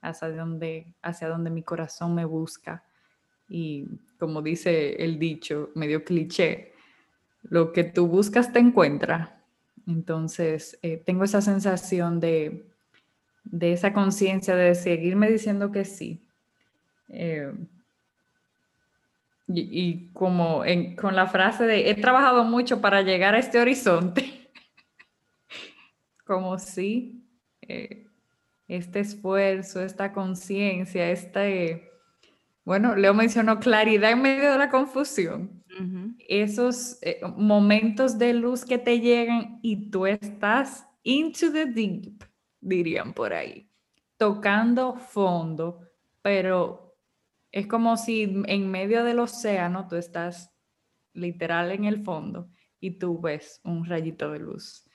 [0.07, 2.83] hacia donde, hacia donde mi corazón me busca.
[3.49, 3.87] Y
[4.19, 6.73] como dice el dicho, medio cliché,
[7.43, 9.43] lo que tú buscas te encuentra.
[9.87, 12.65] Entonces, eh, tengo esa sensación de
[13.45, 16.27] de esa conciencia de seguirme diciendo que sí.
[17.09, 17.53] Eh,
[19.47, 20.63] y, como
[20.99, 24.49] con la frase de, he trabajado mucho para llegar a este horizonte,
[26.25, 27.23] como si
[27.61, 28.07] eh,
[28.67, 31.91] este esfuerzo, esta conciencia, este,
[32.63, 35.63] bueno, Leo mencionó claridad en medio de la confusión.
[36.29, 42.23] Esos eh, momentos de luz que te llegan y tú estás into the deep
[42.65, 43.69] dirían por ahí,
[44.17, 45.81] tocando fondo,
[46.21, 46.97] pero
[47.51, 50.51] es como si en medio del océano tú estás
[51.13, 52.49] literal en el fondo
[52.79, 54.89] y tú ves un rayito de luz.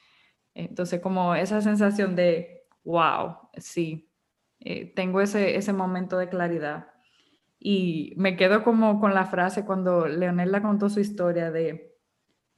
[0.54, 4.10] Entonces, como esa sensación de, wow, sí,
[4.60, 6.88] eh, tengo ese, ese momento de claridad.
[7.58, 11.94] Y me quedo como con la frase cuando Leonela contó su historia de,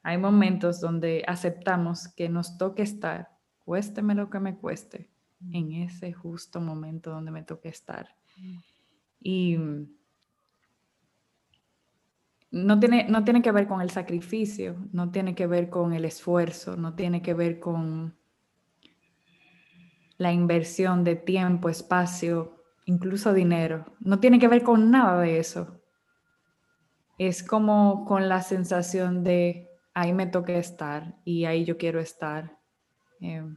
[0.03, 3.33] hay momentos donde aceptamos que nos toque estar
[3.65, 5.11] cuésteme lo que me cueste,
[5.51, 8.15] en ese justo momento donde me toque estar.
[8.37, 8.59] Mm.
[9.21, 9.59] Y
[12.51, 16.05] no tiene, no tiene que ver con el sacrificio, no tiene que ver con el
[16.05, 18.17] esfuerzo, no tiene que ver con
[20.23, 23.87] la inversión de tiempo, espacio, incluso dinero.
[23.99, 25.81] No tiene que ver con nada de eso.
[27.19, 32.57] Es como con la sensación de ahí me toque estar y ahí yo quiero estar.
[33.21, 33.57] Em,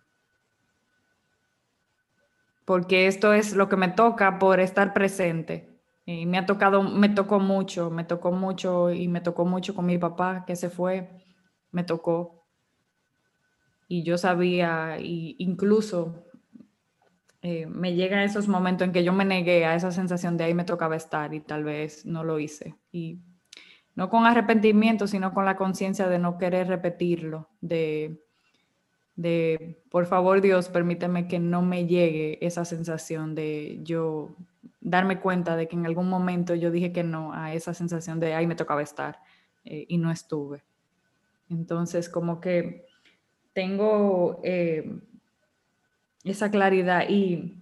[2.66, 5.70] porque esto es lo que me toca por estar presente.
[6.08, 9.86] Y me ha tocado, me tocó mucho, me tocó mucho y me tocó mucho con
[9.86, 11.24] mi papá que se fue,
[11.72, 12.44] me tocó.
[13.88, 16.25] Y yo sabía, y incluso
[17.48, 20.54] eh, me llegan esos momentos en que yo me negué a esa sensación de ahí
[20.54, 22.76] me tocaba estar y tal vez no lo hice.
[22.92, 23.20] Y
[23.94, 28.26] no con arrepentimiento, sino con la conciencia de no querer repetirlo, de
[29.16, 34.36] de, por favor Dios, permíteme que no me llegue esa sensación de yo
[34.82, 38.34] darme cuenta de que en algún momento yo dije que no a esa sensación de,
[38.34, 39.20] ay, me tocaba estar
[39.64, 40.64] eh, y no estuve.
[41.50, 42.86] Entonces, como que
[43.54, 45.00] tengo eh,
[46.32, 47.62] esa claridad y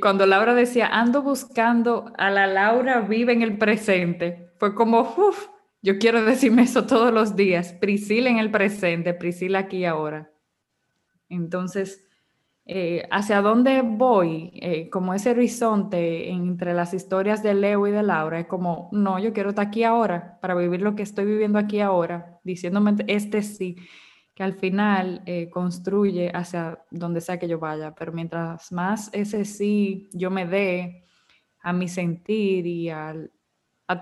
[0.00, 5.48] cuando Laura decía, ando buscando a la Laura vive en el presente, fue como, uff,
[5.82, 7.74] yo quiero decirme eso todos los días.
[7.74, 10.30] Priscila en el presente, Priscila aquí ahora.
[11.28, 12.04] Entonces,
[12.64, 18.02] eh, hacia dónde voy, eh, como ese horizonte entre las historias de Leo y de
[18.02, 21.58] Laura, es como, no, yo quiero estar aquí ahora para vivir lo que estoy viviendo
[21.58, 23.76] aquí ahora, diciéndome este sí,
[24.36, 29.46] que al final eh, construye hacia donde sea que yo vaya, pero mientras más ese
[29.46, 31.06] sí yo me dé
[31.60, 33.16] a mi sentir y a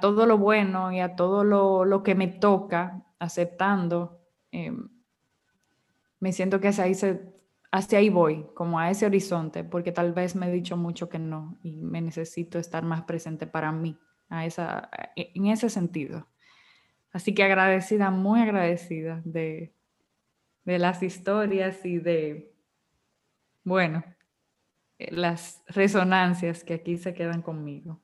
[0.00, 4.88] todo lo bueno y a todo lo, lo que me toca, aceptando, em,
[6.18, 7.32] me siento que hacia ahí se
[7.70, 11.20] hacia ahí voy, como a ese horizonte, porque tal vez me he dicho mucho que
[11.20, 13.96] no y me necesito estar más presente para mí,
[14.28, 16.28] a esa, e, en ese sentido.
[17.12, 19.74] Así que agradecida, muy agradecida de,
[20.64, 22.54] de las historias y de,
[23.64, 24.02] bueno,
[24.98, 28.00] eh, las resonancias que aquí se quedan conmigo.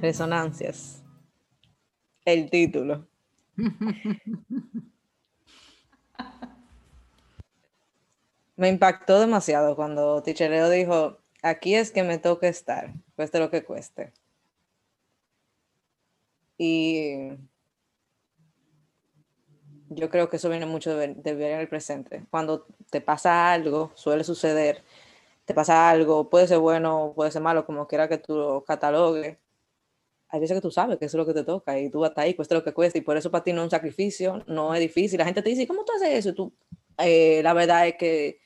[0.00, 1.04] Resonancias.
[2.24, 3.08] El título.
[8.58, 13.64] me impactó demasiado cuando Ticheleo dijo, aquí es que me toca estar, cueste lo que
[13.64, 14.12] cueste.
[16.58, 17.30] Y
[19.90, 22.26] yo creo que eso viene mucho de, de ver en el presente.
[22.30, 24.82] Cuando te pasa algo, suele suceder,
[25.44, 29.38] te pasa algo, puede ser bueno, puede ser malo, como quiera que tú lo catalogues,
[30.30, 32.22] hay veces que tú sabes que eso es lo que te toca y tú hasta
[32.22, 34.74] ahí, cuesta lo que cuesta, y por eso para ti no es un sacrificio, no
[34.74, 35.18] es difícil.
[35.18, 36.34] La gente te dice, ¿cómo tú haces eso?
[36.34, 36.52] tú,
[36.98, 38.40] eh, la verdad es que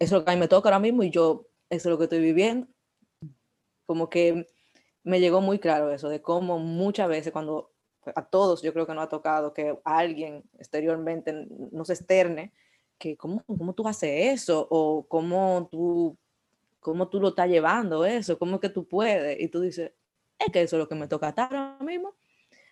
[0.00, 2.04] es lo que a mí me toca ahora mismo y yo, eso es lo que
[2.04, 2.66] estoy viviendo.
[3.86, 4.48] Como que
[5.04, 7.70] me llegó muy claro eso, de cómo muchas veces cuando
[8.14, 12.52] a todos yo creo que nos ha tocado que alguien exteriormente nos externe,
[12.98, 16.16] que cómo, cómo tú haces eso o cómo tú,
[16.80, 19.38] cómo tú lo estás llevando eso, cómo es que tú puedes.
[19.38, 19.92] Y tú dices,
[20.38, 22.14] es que eso es lo que me toca estar ahora mismo.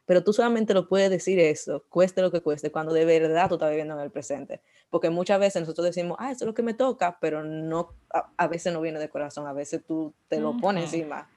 [0.09, 3.57] Pero tú solamente lo puedes decir eso, cueste lo que cueste, cuando de verdad tú
[3.57, 4.63] estás viviendo en el presente.
[4.89, 8.47] Porque muchas veces nosotros decimos, ah, eso es lo que me toca, pero no, a,
[8.47, 11.29] veces no viene de corazón, a veces tú te lo pones encima,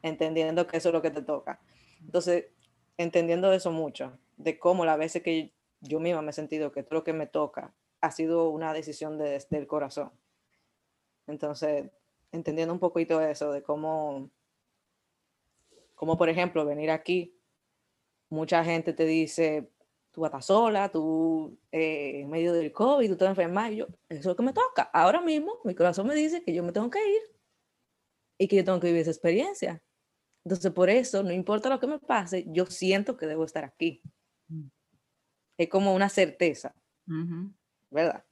[0.00, 1.58] entendiendo que eso es lo que te toca.
[2.02, 2.44] Entonces,
[2.98, 7.00] entendiendo eso mucho, de cómo las veces que yo misma me he sentido que todo
[7.00, 10.12] lo que me toca ha sido una decisión de, desde el corazón.
[11.26, 11.90] Entonces,
[12.30, 14.30] entendiendo un poquito eso, de cómo
[15.94, 17.34] como por ejemplo, venir aquí,
[18.34, 19.70] mucha gente te dice,
[20.10, 23.76] tú vas a estar sola, tú eh, en medio del COVID, tú estás enferma, y
[23.76, 24.82] yo, eso es lo que me toca.
[24.92, 27.22] Ahora mismo, mi corazón me dice que yo me tengo que ir
[28.38, 29.82] y que yo tengo que vivir esa experiencia.
[30.44, 34.02] Entonces, por eso, no importa lo que me pase, yo siento que debo estar aquí.
[34.48, 34.66] Mm.
[35.56, 36.74] Es como una certeza,
[37.90, 38.24] ¿verdad?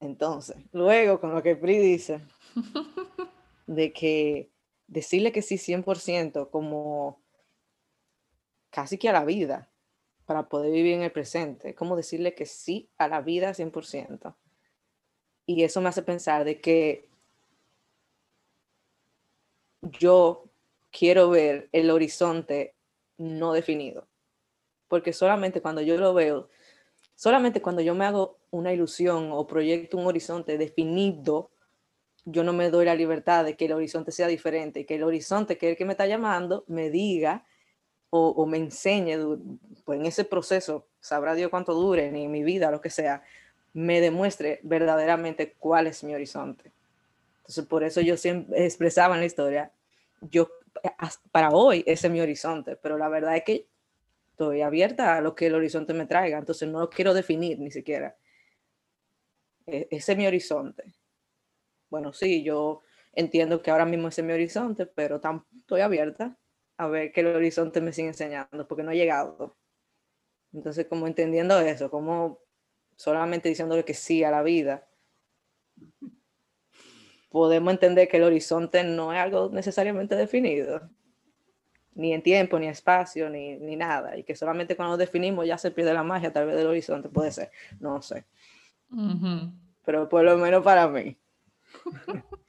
[0.00, 2.20] Entonces, luego con lo que Pri dice,
[3.66, 4.50] de que
[4.88, 7.21] decirle que sí 100% como
[8.72, 9.68] casi que a la vida
[10.24, 14.34] para poder vivir en el presente, como decirle que sí a la vida 100%.
[15.46, 17.08] Y eso me hace pensar de que
[19.82, 20.44] yo
[20.90, 22.74] quiero ver el horizonte
[23.18, 24.06] no definido,
[24.88, 26.48] porque solamente cuando yo lo veo,
[27.14, 31.50] solamente cuando yo me hago una ilusión o proyecto un horizonte definido,
[32.24, 35.02] yo no me doy la libertad de que el horizonte sea diferente y que el
[35.02, 37.44] horizonte que es el que me está llamando me diga
[38.14, 39.16] o, me enseñe,
[39.84, 43.22] pues en ese proceso, sabrá Dios cuánto dure, ni mi vida, lo que sea,
[43.72, 46.72] me demuestre verdaderamente cuál es mi horizonte.
[47.38, 49.72] Entonces, por eso yo siempre expresaba en la historia,
[50.20, 50.50] yo,
[51.32, 53.66] para hoy ese es mi horizonte, pero la verdad es que
[54.32, 57.70] estoy abierta a lo que el horizonte me traiga, entonces no lo quiero definir ni
[57.70, 58.14] siquiera.
[59.66, 60.94] E, ese es mi horizonte
[61.92, 62.80] bueno, sí, yo
[63.12, 65.20] entiendo que ahora mismo ese es mi horizonte, pero
[65.60, 66.38] estoy abierta
[66.82, 69.56] a ver qué el horizonte me sigue enseñando, porque no he llegado.
[70.52, 72.40] Entonces, como entendiendo eso, como
[72.96, 74.86] solamente diciéndole que sí a la vida,
[77.30, 80.90] podemos entender que el horizonte no es algo necesariamente definido,
[81.94, 85.70] ni en tiempo, ni espacio, ni, ni nada, y que solamente cuando definimos ya se
[85.70, 88.24] pierde la magia a través del horizonte, puede ser, no sé.
[89.84, 91.16] Pero por lo menos para mí.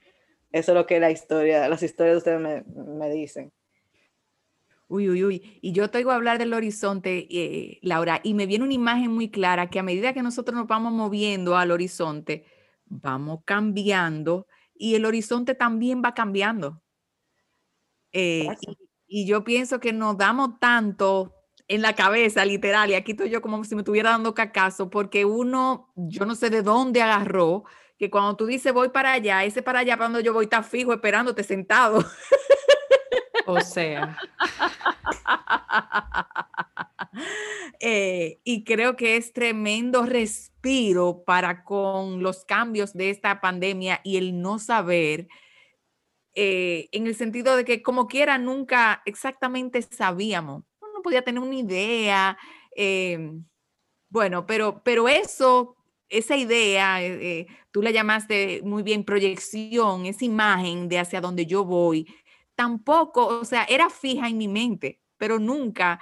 [0.51, 3.51] Eso es lo que la historia, las historias de ustedes me, me dicen.
[4.93, 5.59] Uy, uy, uy.
[5.59, 9.31] Y yo te oigo hablar del horizonte, eh, Laura, y me viene una imagen muy
[9.31, 12.45] clara que a medida que nosotros nos vamos moviendo al horizonte,
[12.85, 16.83] vamos cambiando y el horizonte también va cambiando.
[18.11, 18.45] Eh,
[19.07, 21.33] y, yo pienso que nos damos tanto
[21.67, 25.25] en la cabeza, literal, y aquí estoy yo como si me estuviera dando cacazo, porque
[25.25, 27.63] uno, yo no sé de dónde agarró,
[27.97, 30.93] que cuando tú dices voy para allá, ese para allá, cuando yo voy, está fijo
[30.93, 32.05] esperándote sentado.
[33.45, 34.17] O sea.
[37.79, 44.17] Eh, y creo que es tremendo respiro para con los cambios de esta pandemia y
[44.17, 45.27] el no saber,
[46.33, 51.55] eh, en el sentido de que como quiera nunca exactamente sabíamos, no podía tener una
[51.55, 52.37] idea,
[52.75, 53.45] em,
[54.09, 55.75] bueno, pero, pero eso,
[56.09, 61.65] esa idea, eh, tú la llamaste muy bien proyección, esa imagen de hacia donde yo
[61.65, 62.07] voy,
[62.55, 65.99] tampoco, o sea, era fija en mi mente, pero nunca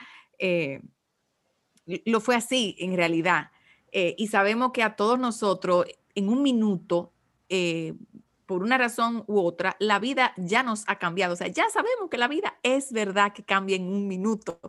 [2.06, 3.52] lo fue así en realidad.
[3.92, 5.86] Eh, y sabemos que a todos nosotros,
[6.16, 7.14] en un minuto,
[7.50, 7.94] eh,
[8.46, 11.34] por una razón u otra, la vida ya nos ha cambiado.
[11.34, 14.60] O sea, ya sabemos que la vida es verdad que cambia en un minuto.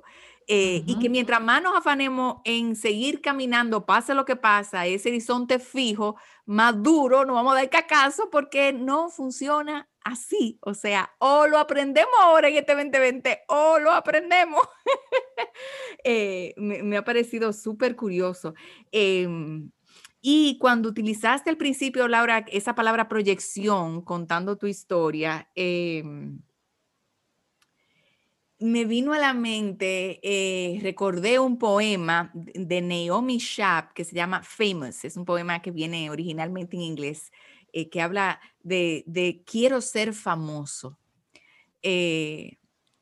[0.49, 5.09] Eh, y que mientras más nos afanemos en seguir caminando, pase lo que pasa, ese
[5.09, 6.17] horizonte fijo,
[6.47, 10.59] más duro, nos vamos a dar cacazo porque no funciona así.
[10.63, 14.67] O sea, o lo aprendemos ahora en este 2020 o lo aprendemos.
[16.05, 18.55] Eh, me, ha parecido súper curioso.
[18.91, 19.71] Em,
[20.21, 26.41] y cuando utilizaste al principio, Laura, esa palabra proyección, contando tu historia, em,
[28.63, 34.43] me vino a la mente, eh, recordé un poema de Naomi Sharp que se llama
[34.43, 35.05] Famous.
[35.05, 37.33] Es un poema que viene originalmente en inglés,
[37.73, 40.99] eh, que habla de, quiero ser famoso.
[41.83, 42.59] Eh,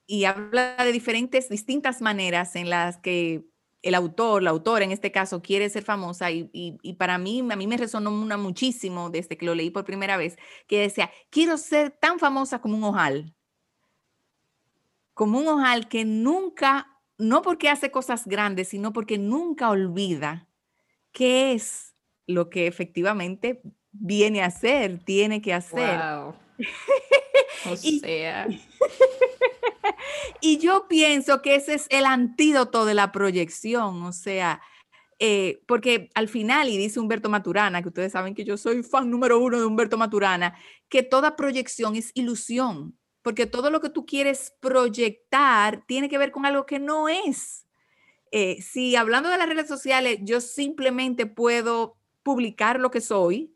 [0.06, 3.44] y habla de diferentes, distintas maneras en las que
[3.82, 7.66] el autor, la autora en este caso, quiere ser famosa y, para mí, a mí
[7.66, 12.18] me resonó muchísimo desde que lo leí por primera vez, que decía, quiero ser tan
[12.18, 13.34] famosa como un ojal
[15.20, 20.48] como un ojal que nunca, no porque hace cosas grandes, sino porque nunca olvida
[21.12, 21.94] qué es
[22.26, 23.60] lo que efectivamente
[23.93, 25.99] viene a hacer, tiene que hacer.
[25.99, 26.34] Wow.
[27.72, 28.49] O sea.
[30.41, 34.61] y yo pienso que ese es el antídoto de la proyección, o sea,
[35.18, 39.11] eh, porque al final, y dice Humberto Maturana, que ustedes saben que yo soy fan
[39.11, 40.57] número uno de Humberto Maturana,
[40.88, 46.30] que toda proyección es ilusión porque todo lo que tú quieres proyectar tiene que ver
[46.30, 47.66] con algo que no es.
[48.32, 53.55] Eh, si hablando de las redes sociales, yo simplemente puedo publicar lo que soy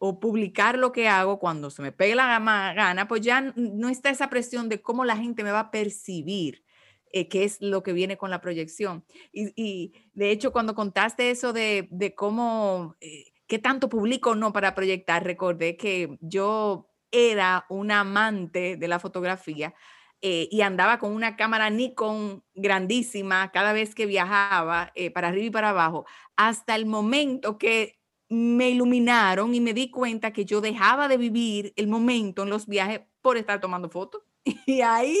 [0.00, 2.38] o publicar lo que hago cuando se me pegue la
[2.74, 6.64] gana, pues ya no está esa presión de cómo la gente me va a percibir.
[7.10, 9.02] Eh, que es lo que viene con la proyección.
[9.32, 14.74] Y, de hecho, cuando contaste eso de, cómo, eh, qué tanto publico o no para
[14.74, 19.74] proyectar, recordé que yo era una amante de la fotografía
[20.20, 25.46] eh, y andaba con una cámara Nikon grandísima cada vez que viajaba eh, para arriba
[25.46, 27.97] y para abajo, hasta el momento que
[28.28, 32.66] me iluminaron y me di cuenta que yo dejaba de vivir el momento en los
[32.66, 34.22] viajes por estar tomando fotos.
[34.66, 35.18] Y ahí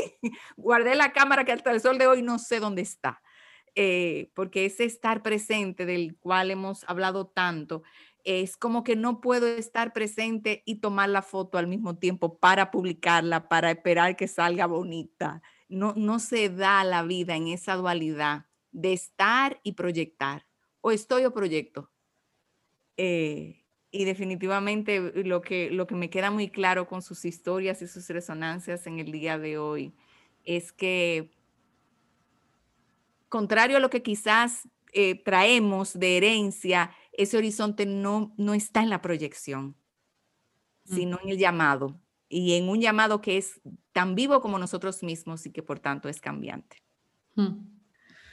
[0.56, 3.22] guardé la cámara que hasta el sol de hoy no sé dónde está.
[3.74, 7.82] Eh, porque ese estar presente del cual hemos hablado tanto
[8.24, 12.70] es como que no puedo estar presente y tomar la foto al mismo tiempo para
[12.70, 15.42] publicarla, para esperar que salga bonita.
[15.68, 20.46] No, no se da la vida en esa dualidad de estar y proyectar.
[20.80, 21.90] O estoy o proyecto.
[22.98, 27.86] Eh, y definitivamente lo que, lo que me queda muy claro con sus historias y
[27.86, 29.94] sus resonancias en el día de hoy
[30.44, 31.30] es que,
[33.30, 38.90] contrario a lo que quizás eh, traemos de herencia, ese horizonte no, no está en
[38.90, 39.76] la proyección,
[40.84, 42.00] sino en el llamado.
[42.28, 43.60] Y en un llamado que es
[43.92, 46.82] tan vivo como nosotros mismos y que por tanto es cambiante.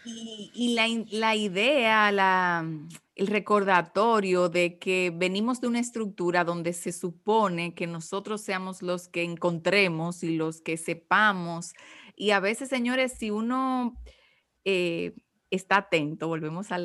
[0.05, 2.69] Y, la, idea, la,
[3.15, 9.07] el recordatorio de que venimos de una estructura donde se supone que nosotros seamos los
[9.07, 11.73] que encontremos y los que sepamos.
[12.15, 13.99] Y a veces, señores, si uno
[14.63, 15.13] eh,
[15.49, 16.79] está atento, volvemos a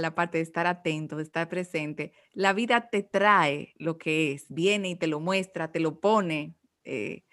[0.00, 4.46] la parte de estar atento, de estar presente, la vida te trae lo que es,
[4.48, 7.24] viene y te lo muestra, te lo pone eh,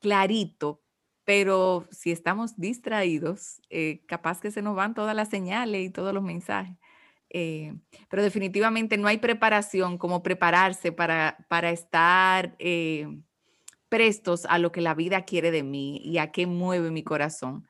[0.00, 0.82] clarito,
[1.24, 6.12] pero si estamos distraídos, eh, capaz que se nos van todas las señales y todos
[6.12, 6.76] los mensajes.
[7.30, 7.74] Eh,
[8.10, 12.56] pero definitivamente no hay preparación como prepararse para, para estar
[13.88, 17.66] prestos a lo que la vida quiere de mí y a qué mueve mi corazón.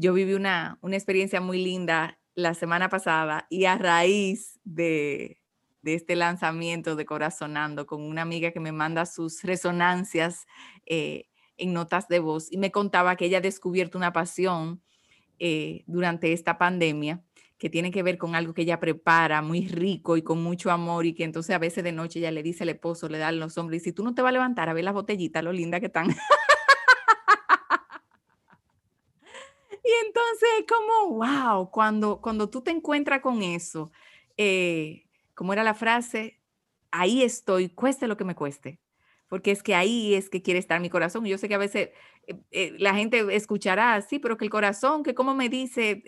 [0.00, 5.42] Yo viví una, experiencia muy linda la semana pasada y a raíz de,
[5.82, 10.46] este lanzamiento de Corazonando con una amiga que me manda sus resonancias
[10.86, 11.24] eh,
[11.58, 14.82] en notas de voz y me contaba que ella ha descubierto una pasión
[15.38, 17.22] eh, durante esta pandemia
[17.58, 21.06] que tiene que ver con algo que ella prepara muy rico y con mucho amor
[21.06, 23.58] y que entonces a veces de noche ella le dice al esposo, le da los
[23.58, 25.80] hombres, y si tú no te vas a levantar a ver las botellitas, lo linda
[25.80, 26.08] que están.
[29.70, 33.90] y entonces como, wow, cuando, cuando tú te encuentras con eso,
[34.36, 36.40] eh, como era la frase,
[36.92, 38.78] ahí estoy, cueste lo que me cueste
[39.28, 41.24] porque es que ahí es que quiere estar mi corazón.
[41.24, 41.90] Yo sé que a veces
[42.26, 46.02] eh, eh, la gente escuchará, sí, pero que el corazón, que como me dice,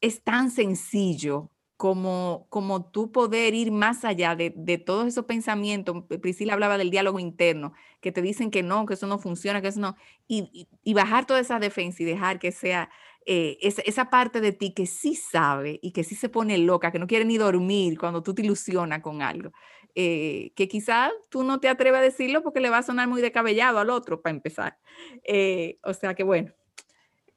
[0.00, 1.50] es tan sencillo
[1.82, 6.04] como, como tú poder ir más allá de, de, todos esos pensamientos.
[6.20, 9.66] Priscila hablaba del diálogo interno, que te dicen que no, que eso no funciona, que
[9.66, 9.96] eso no,
[10.28, 12.88] y, y, bajar toda esa defensa y dejar que sea
[13.26, 16.92] eh, esa, esa, parte de ti que sí sabe y que sí se pone loca,
[16.92, 19.50] que no quiere ni dormir cuando tú te ilusionas con algo.
[19.94, 23.20] Eh, que quizás tú no te atreves a decirlo porque le va a sonar muy
[23.20, 24.78] descabellado al otro para empezar.
[25.24, 26.52] Eh, o sea que bueno,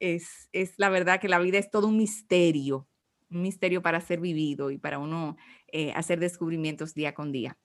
[0.00, 0.48] es,
[0.78, 2.88] la verdad que la vida es todo un misterio,
[3.30, 5.36] un misterio para ser vivido y para uno
[5.68, 7.58] eh, hacer descubrimientos día con día.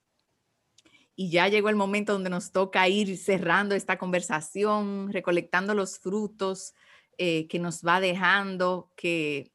[1.14, 6.74] Y ya llegó el momento donde nos toca ir cerrando esta conversación, recolectando los frutos
[7.18, 9.51] que nos va dejando, que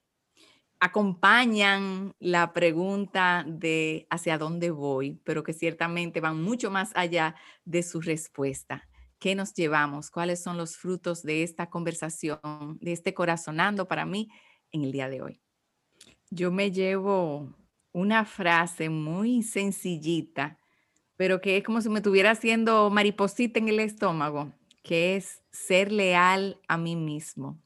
[0.80, 7.84] acompañan la pregunta de hacia dónde voy, pero que ciertamente van mucho más allá de
[7.84, 8.88] su respuesta.
[9.20, 10.12] ¿Qué nos llevamos?
[10.12, 12.40] ¿Cuáles son los frutos de esta conversación,
[12.80, 14.30] de este corazonando para mí
[14.72, 15.42] en el día de hoy?
[16.30, 17.56] Yo me llevo
[17.92, 20.60] una frase muy sencillita,
[21.16, 24.54] pero que es como si me estuviera haciendo mariposita en el estómago,
[24.84, 27.60] que es ser leal a mí mismo.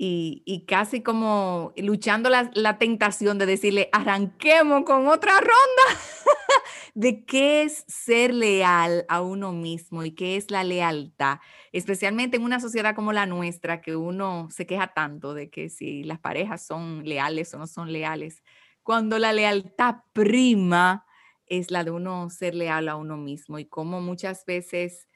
[0.00, 6.00] Y, casi como luchando la, la tentación de decirle, arranquemos con otra ronda.
[6.94, 11.38] de qué es ser leal a uno mismo y qué es la lealtad,
[11.70, 16.02] especialmente en una sociedad como la nuestra, que uno se queja tanto de que si
[16.02, 18.42] las parejas son leales o no son leales,
[18.82, 21.06] cuando la lealtad prima
[21.46, 25.06] es la de uno ser leal a uno mismo y como muchas veces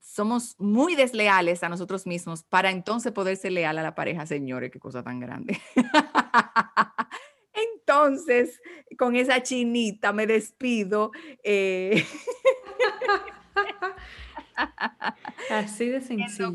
[0.00, 4.70] somos muy desleales a nosotros mismos para entonces poder ser leal a la pareja, señores,
[4.70, 5.60] qué cosa tan grande.
[7.86, 8.60] Entonces,
[8.98, 11.12] con esa chinita me despido.
[11.42, 12.04] Eh.
[15.50, 16.52] Así de sencillo.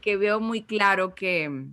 [0.00, 1.66] Que, veo muy claro que,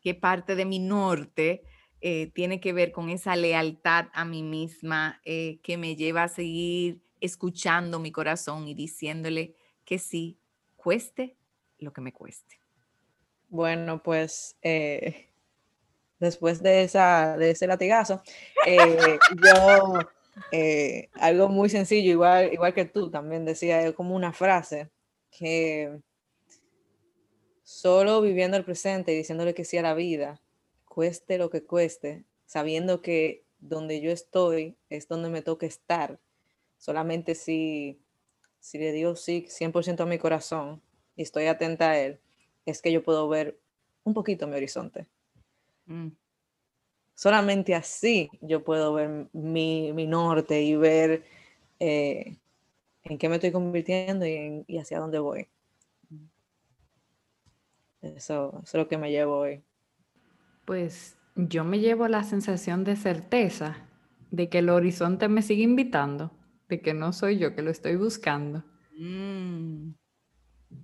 [0.00, 1.64] que parte de mi norte
[2.00, 6.28] eh, tiene que ver con esa lealtad a mí misma eh, que me lleva a
[6.28, 9.54] seguir escuchando mi corazón y diciéndole
[9.92, 10.38] que sí,
[10.74, 11.36] cueste
[11.78, 12.58] lo que me cueste.
[13.50, 14.56] Bueno, pues
[16.18, 18.22] después de, esa, de ese latigazo,
[18.66, 18.78] eh,
[19.44, 19.98] yo,
[20.50, 24.88] eh, algo muy sencillo, igual, igual que tú también decía, como una frase,
[25.30, 26.00] que
[27.62, 30.40] solo viviendo el presente y diciéndole que sí a la vida,
[30.86, 36.18] cueste lo que cueste, sabiendo que donde yo estoy es donde me toca estar,
[36.78, 38.01] solamente si,
[38.62, 40.80] si le digo sí 100% a mi corazón
[41.16, 42.20] y estoy atenta a él,
[42.64, 43.58] es que yo puedo ver
[44.04, 45.08] un poquito mi horizonte.
[45.86, 46.10] Mm.
[47.14, 51.24] Solamente así yo puedo ver mi, norte y ver
[51.80, 52.36] eh,
[53.02, 55.48] en qué me estoy convirtiendo y, hacia dónde voy.
[58.00, 59.60] Eso, eso, es lo que me llevo hoy.
[60.64, 63.88] Pues yo me llevo la sensación de certeza
[64.30, 66.30] de que el horizonte me sigue invitando,
[66.72, 68.64] de que no soy yo que lo estoy buscando.
[68.96, 69.92] Mm.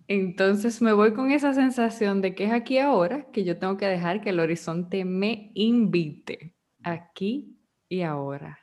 [0.07, 3.86] Entonces me voy con esa sensación de que es aquí ahora que yo tengo que
[3.86, 7.59] dejar que el horizonte me invite, aquí
[7.89, 8.59] y ahora.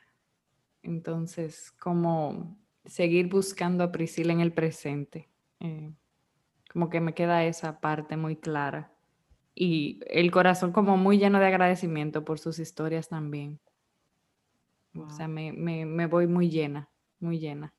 [0.84, 5.28] Entonces, como seguir buscando a Priscila en el presente.
[5.58, 5.92] Eh,
[6.72, 8.92] como que me queda esa parte muy clara.
[9.52, 13.58] Y el corazón como muy lleno de agradecimiento por sus historias también.
[14.94, 16.88] O sea, me, me voy muy llena,
[17.20, 17.74] muy llena.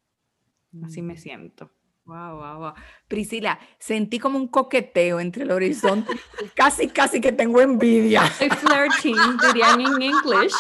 [0.83, 1.71] Así me siento.
[2.07, 2.73] Wow, wow, wow.
[3.09, 6.13] Priscila, sentí como un coqueteo entre el horizonte.
[6.55, 8.21] casi, casi que tengo envidia.
[8.27, 10.53] flirting, dirían en inglés.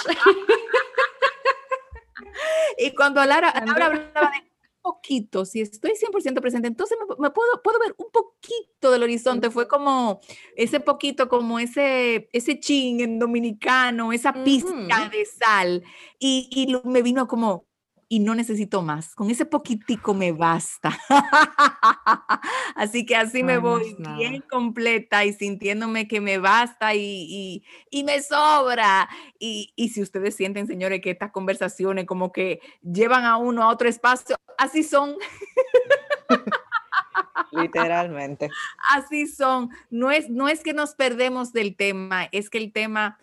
[2.77, 7.79] y cuando Lara, hablaba de un poquito, si estoy 100% presente, entonces me, puedo, puedo
[7.79, 9.49] ver un poquito del horizonte.
[9.49, 10.19] Fue como
[10.57, 15.83] ese poquito, como ese, ese chin en dominicano, esa pizca de sal.
[16.19, 17.66] Y, y me vino como,
[18.09, 19.15] y no necesito más.
[19.15, 20.97] Con ese poquitico me basta.
[22.75, 27.63] así que así me voy bien completa y sintiéndome que me basta y,
[28.05, 29.09] me sobra.
[29.39, 33.89] Y, si ustedes sienten, señores, que estas conversaciones como que llevan a uno a otro
[33.89, 35.15] espacio, así son.
[37.51, 38.49] Literalmente.
[38.93, 39.69] Así son.
[39.89, 43.17] No es, no es que nos perdemos del tema, es que el tema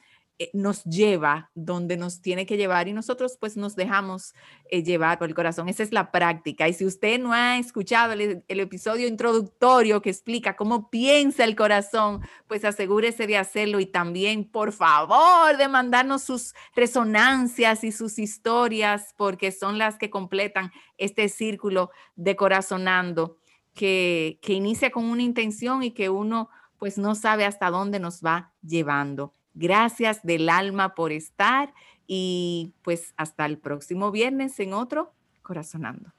[0.53, 4.35] nos lleva donde nos tiene que llevar y nosotros pues nos dejamos
[4.68, 5.68] eh, llevar por el corazón.
[5.68, 6.68] Esa es la práctica.
[6.68, 12.20] Y si usted no ha escuchado el, episodio introductorio que explica cómo piensa el corazón,
[12.49, 19.14] pues asegúrese de hacerlo y también, por favor, de mandarnos sus resonancias y sus historias,
[19.16, 23.39] porque son las que completan este círculo de corazonando
[23.72, 28.20] que, que inicia con una intención y que uno pues no sabe hasta dónde nos
[28.20, 29.32] va llevando.
[29.55, 31.72] Gracias del alma por estar
[32.07, 36.11] y pues hasta el próximo viernes en otro Corazonando.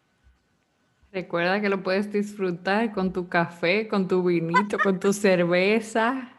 [1.11, 6.29] Recuerda que lo puedes disfrutar con tu café, con tu vinito, con tu cerveza.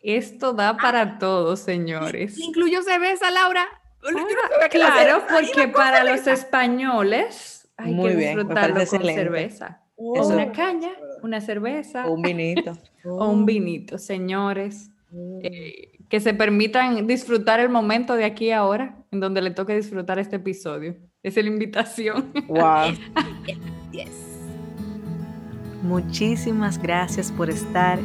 [0.00, 2.38] Esto da para todos, señores.
[2.38, 3.68] ¿Incluyo cerveza, Laura?
[4.04, 9.82] Ah, claro, porque para los españoles hay que disfrutarlo con cerveza.
[9.96, 10.90] O una caña,
[11.22, 12.06] una cerveza.
[12.06, 12.72] O un vinito.
[13.04, 14.90] o un vinito, señores.
[15.10, 15.38] Mm.
[15.42, 19.74] Eh, que se permitan disfrutar el momento de aquí a ahora, en donde le toque
[19.74, 20.94] disfrutar este episodio.
[21.22, 22.30] Es la invitación.
[22.48, 22.92] Wow.
[25.82, 27.98] Muchísimas gracias por estar.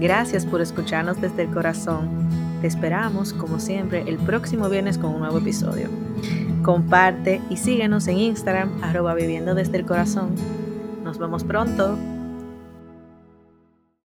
[0.00, 2.28] Gracias por escucharnos desde el corazón.
[2.60, 5.88] Te esperamos, como siempre, el próximo viernes con un nuevo episodio.
[6.64, 10.34] Comparte y síguenos en Instagram, arroba viviendo desde el corazón.
[11.04, 11.96] Nos vemos pronto.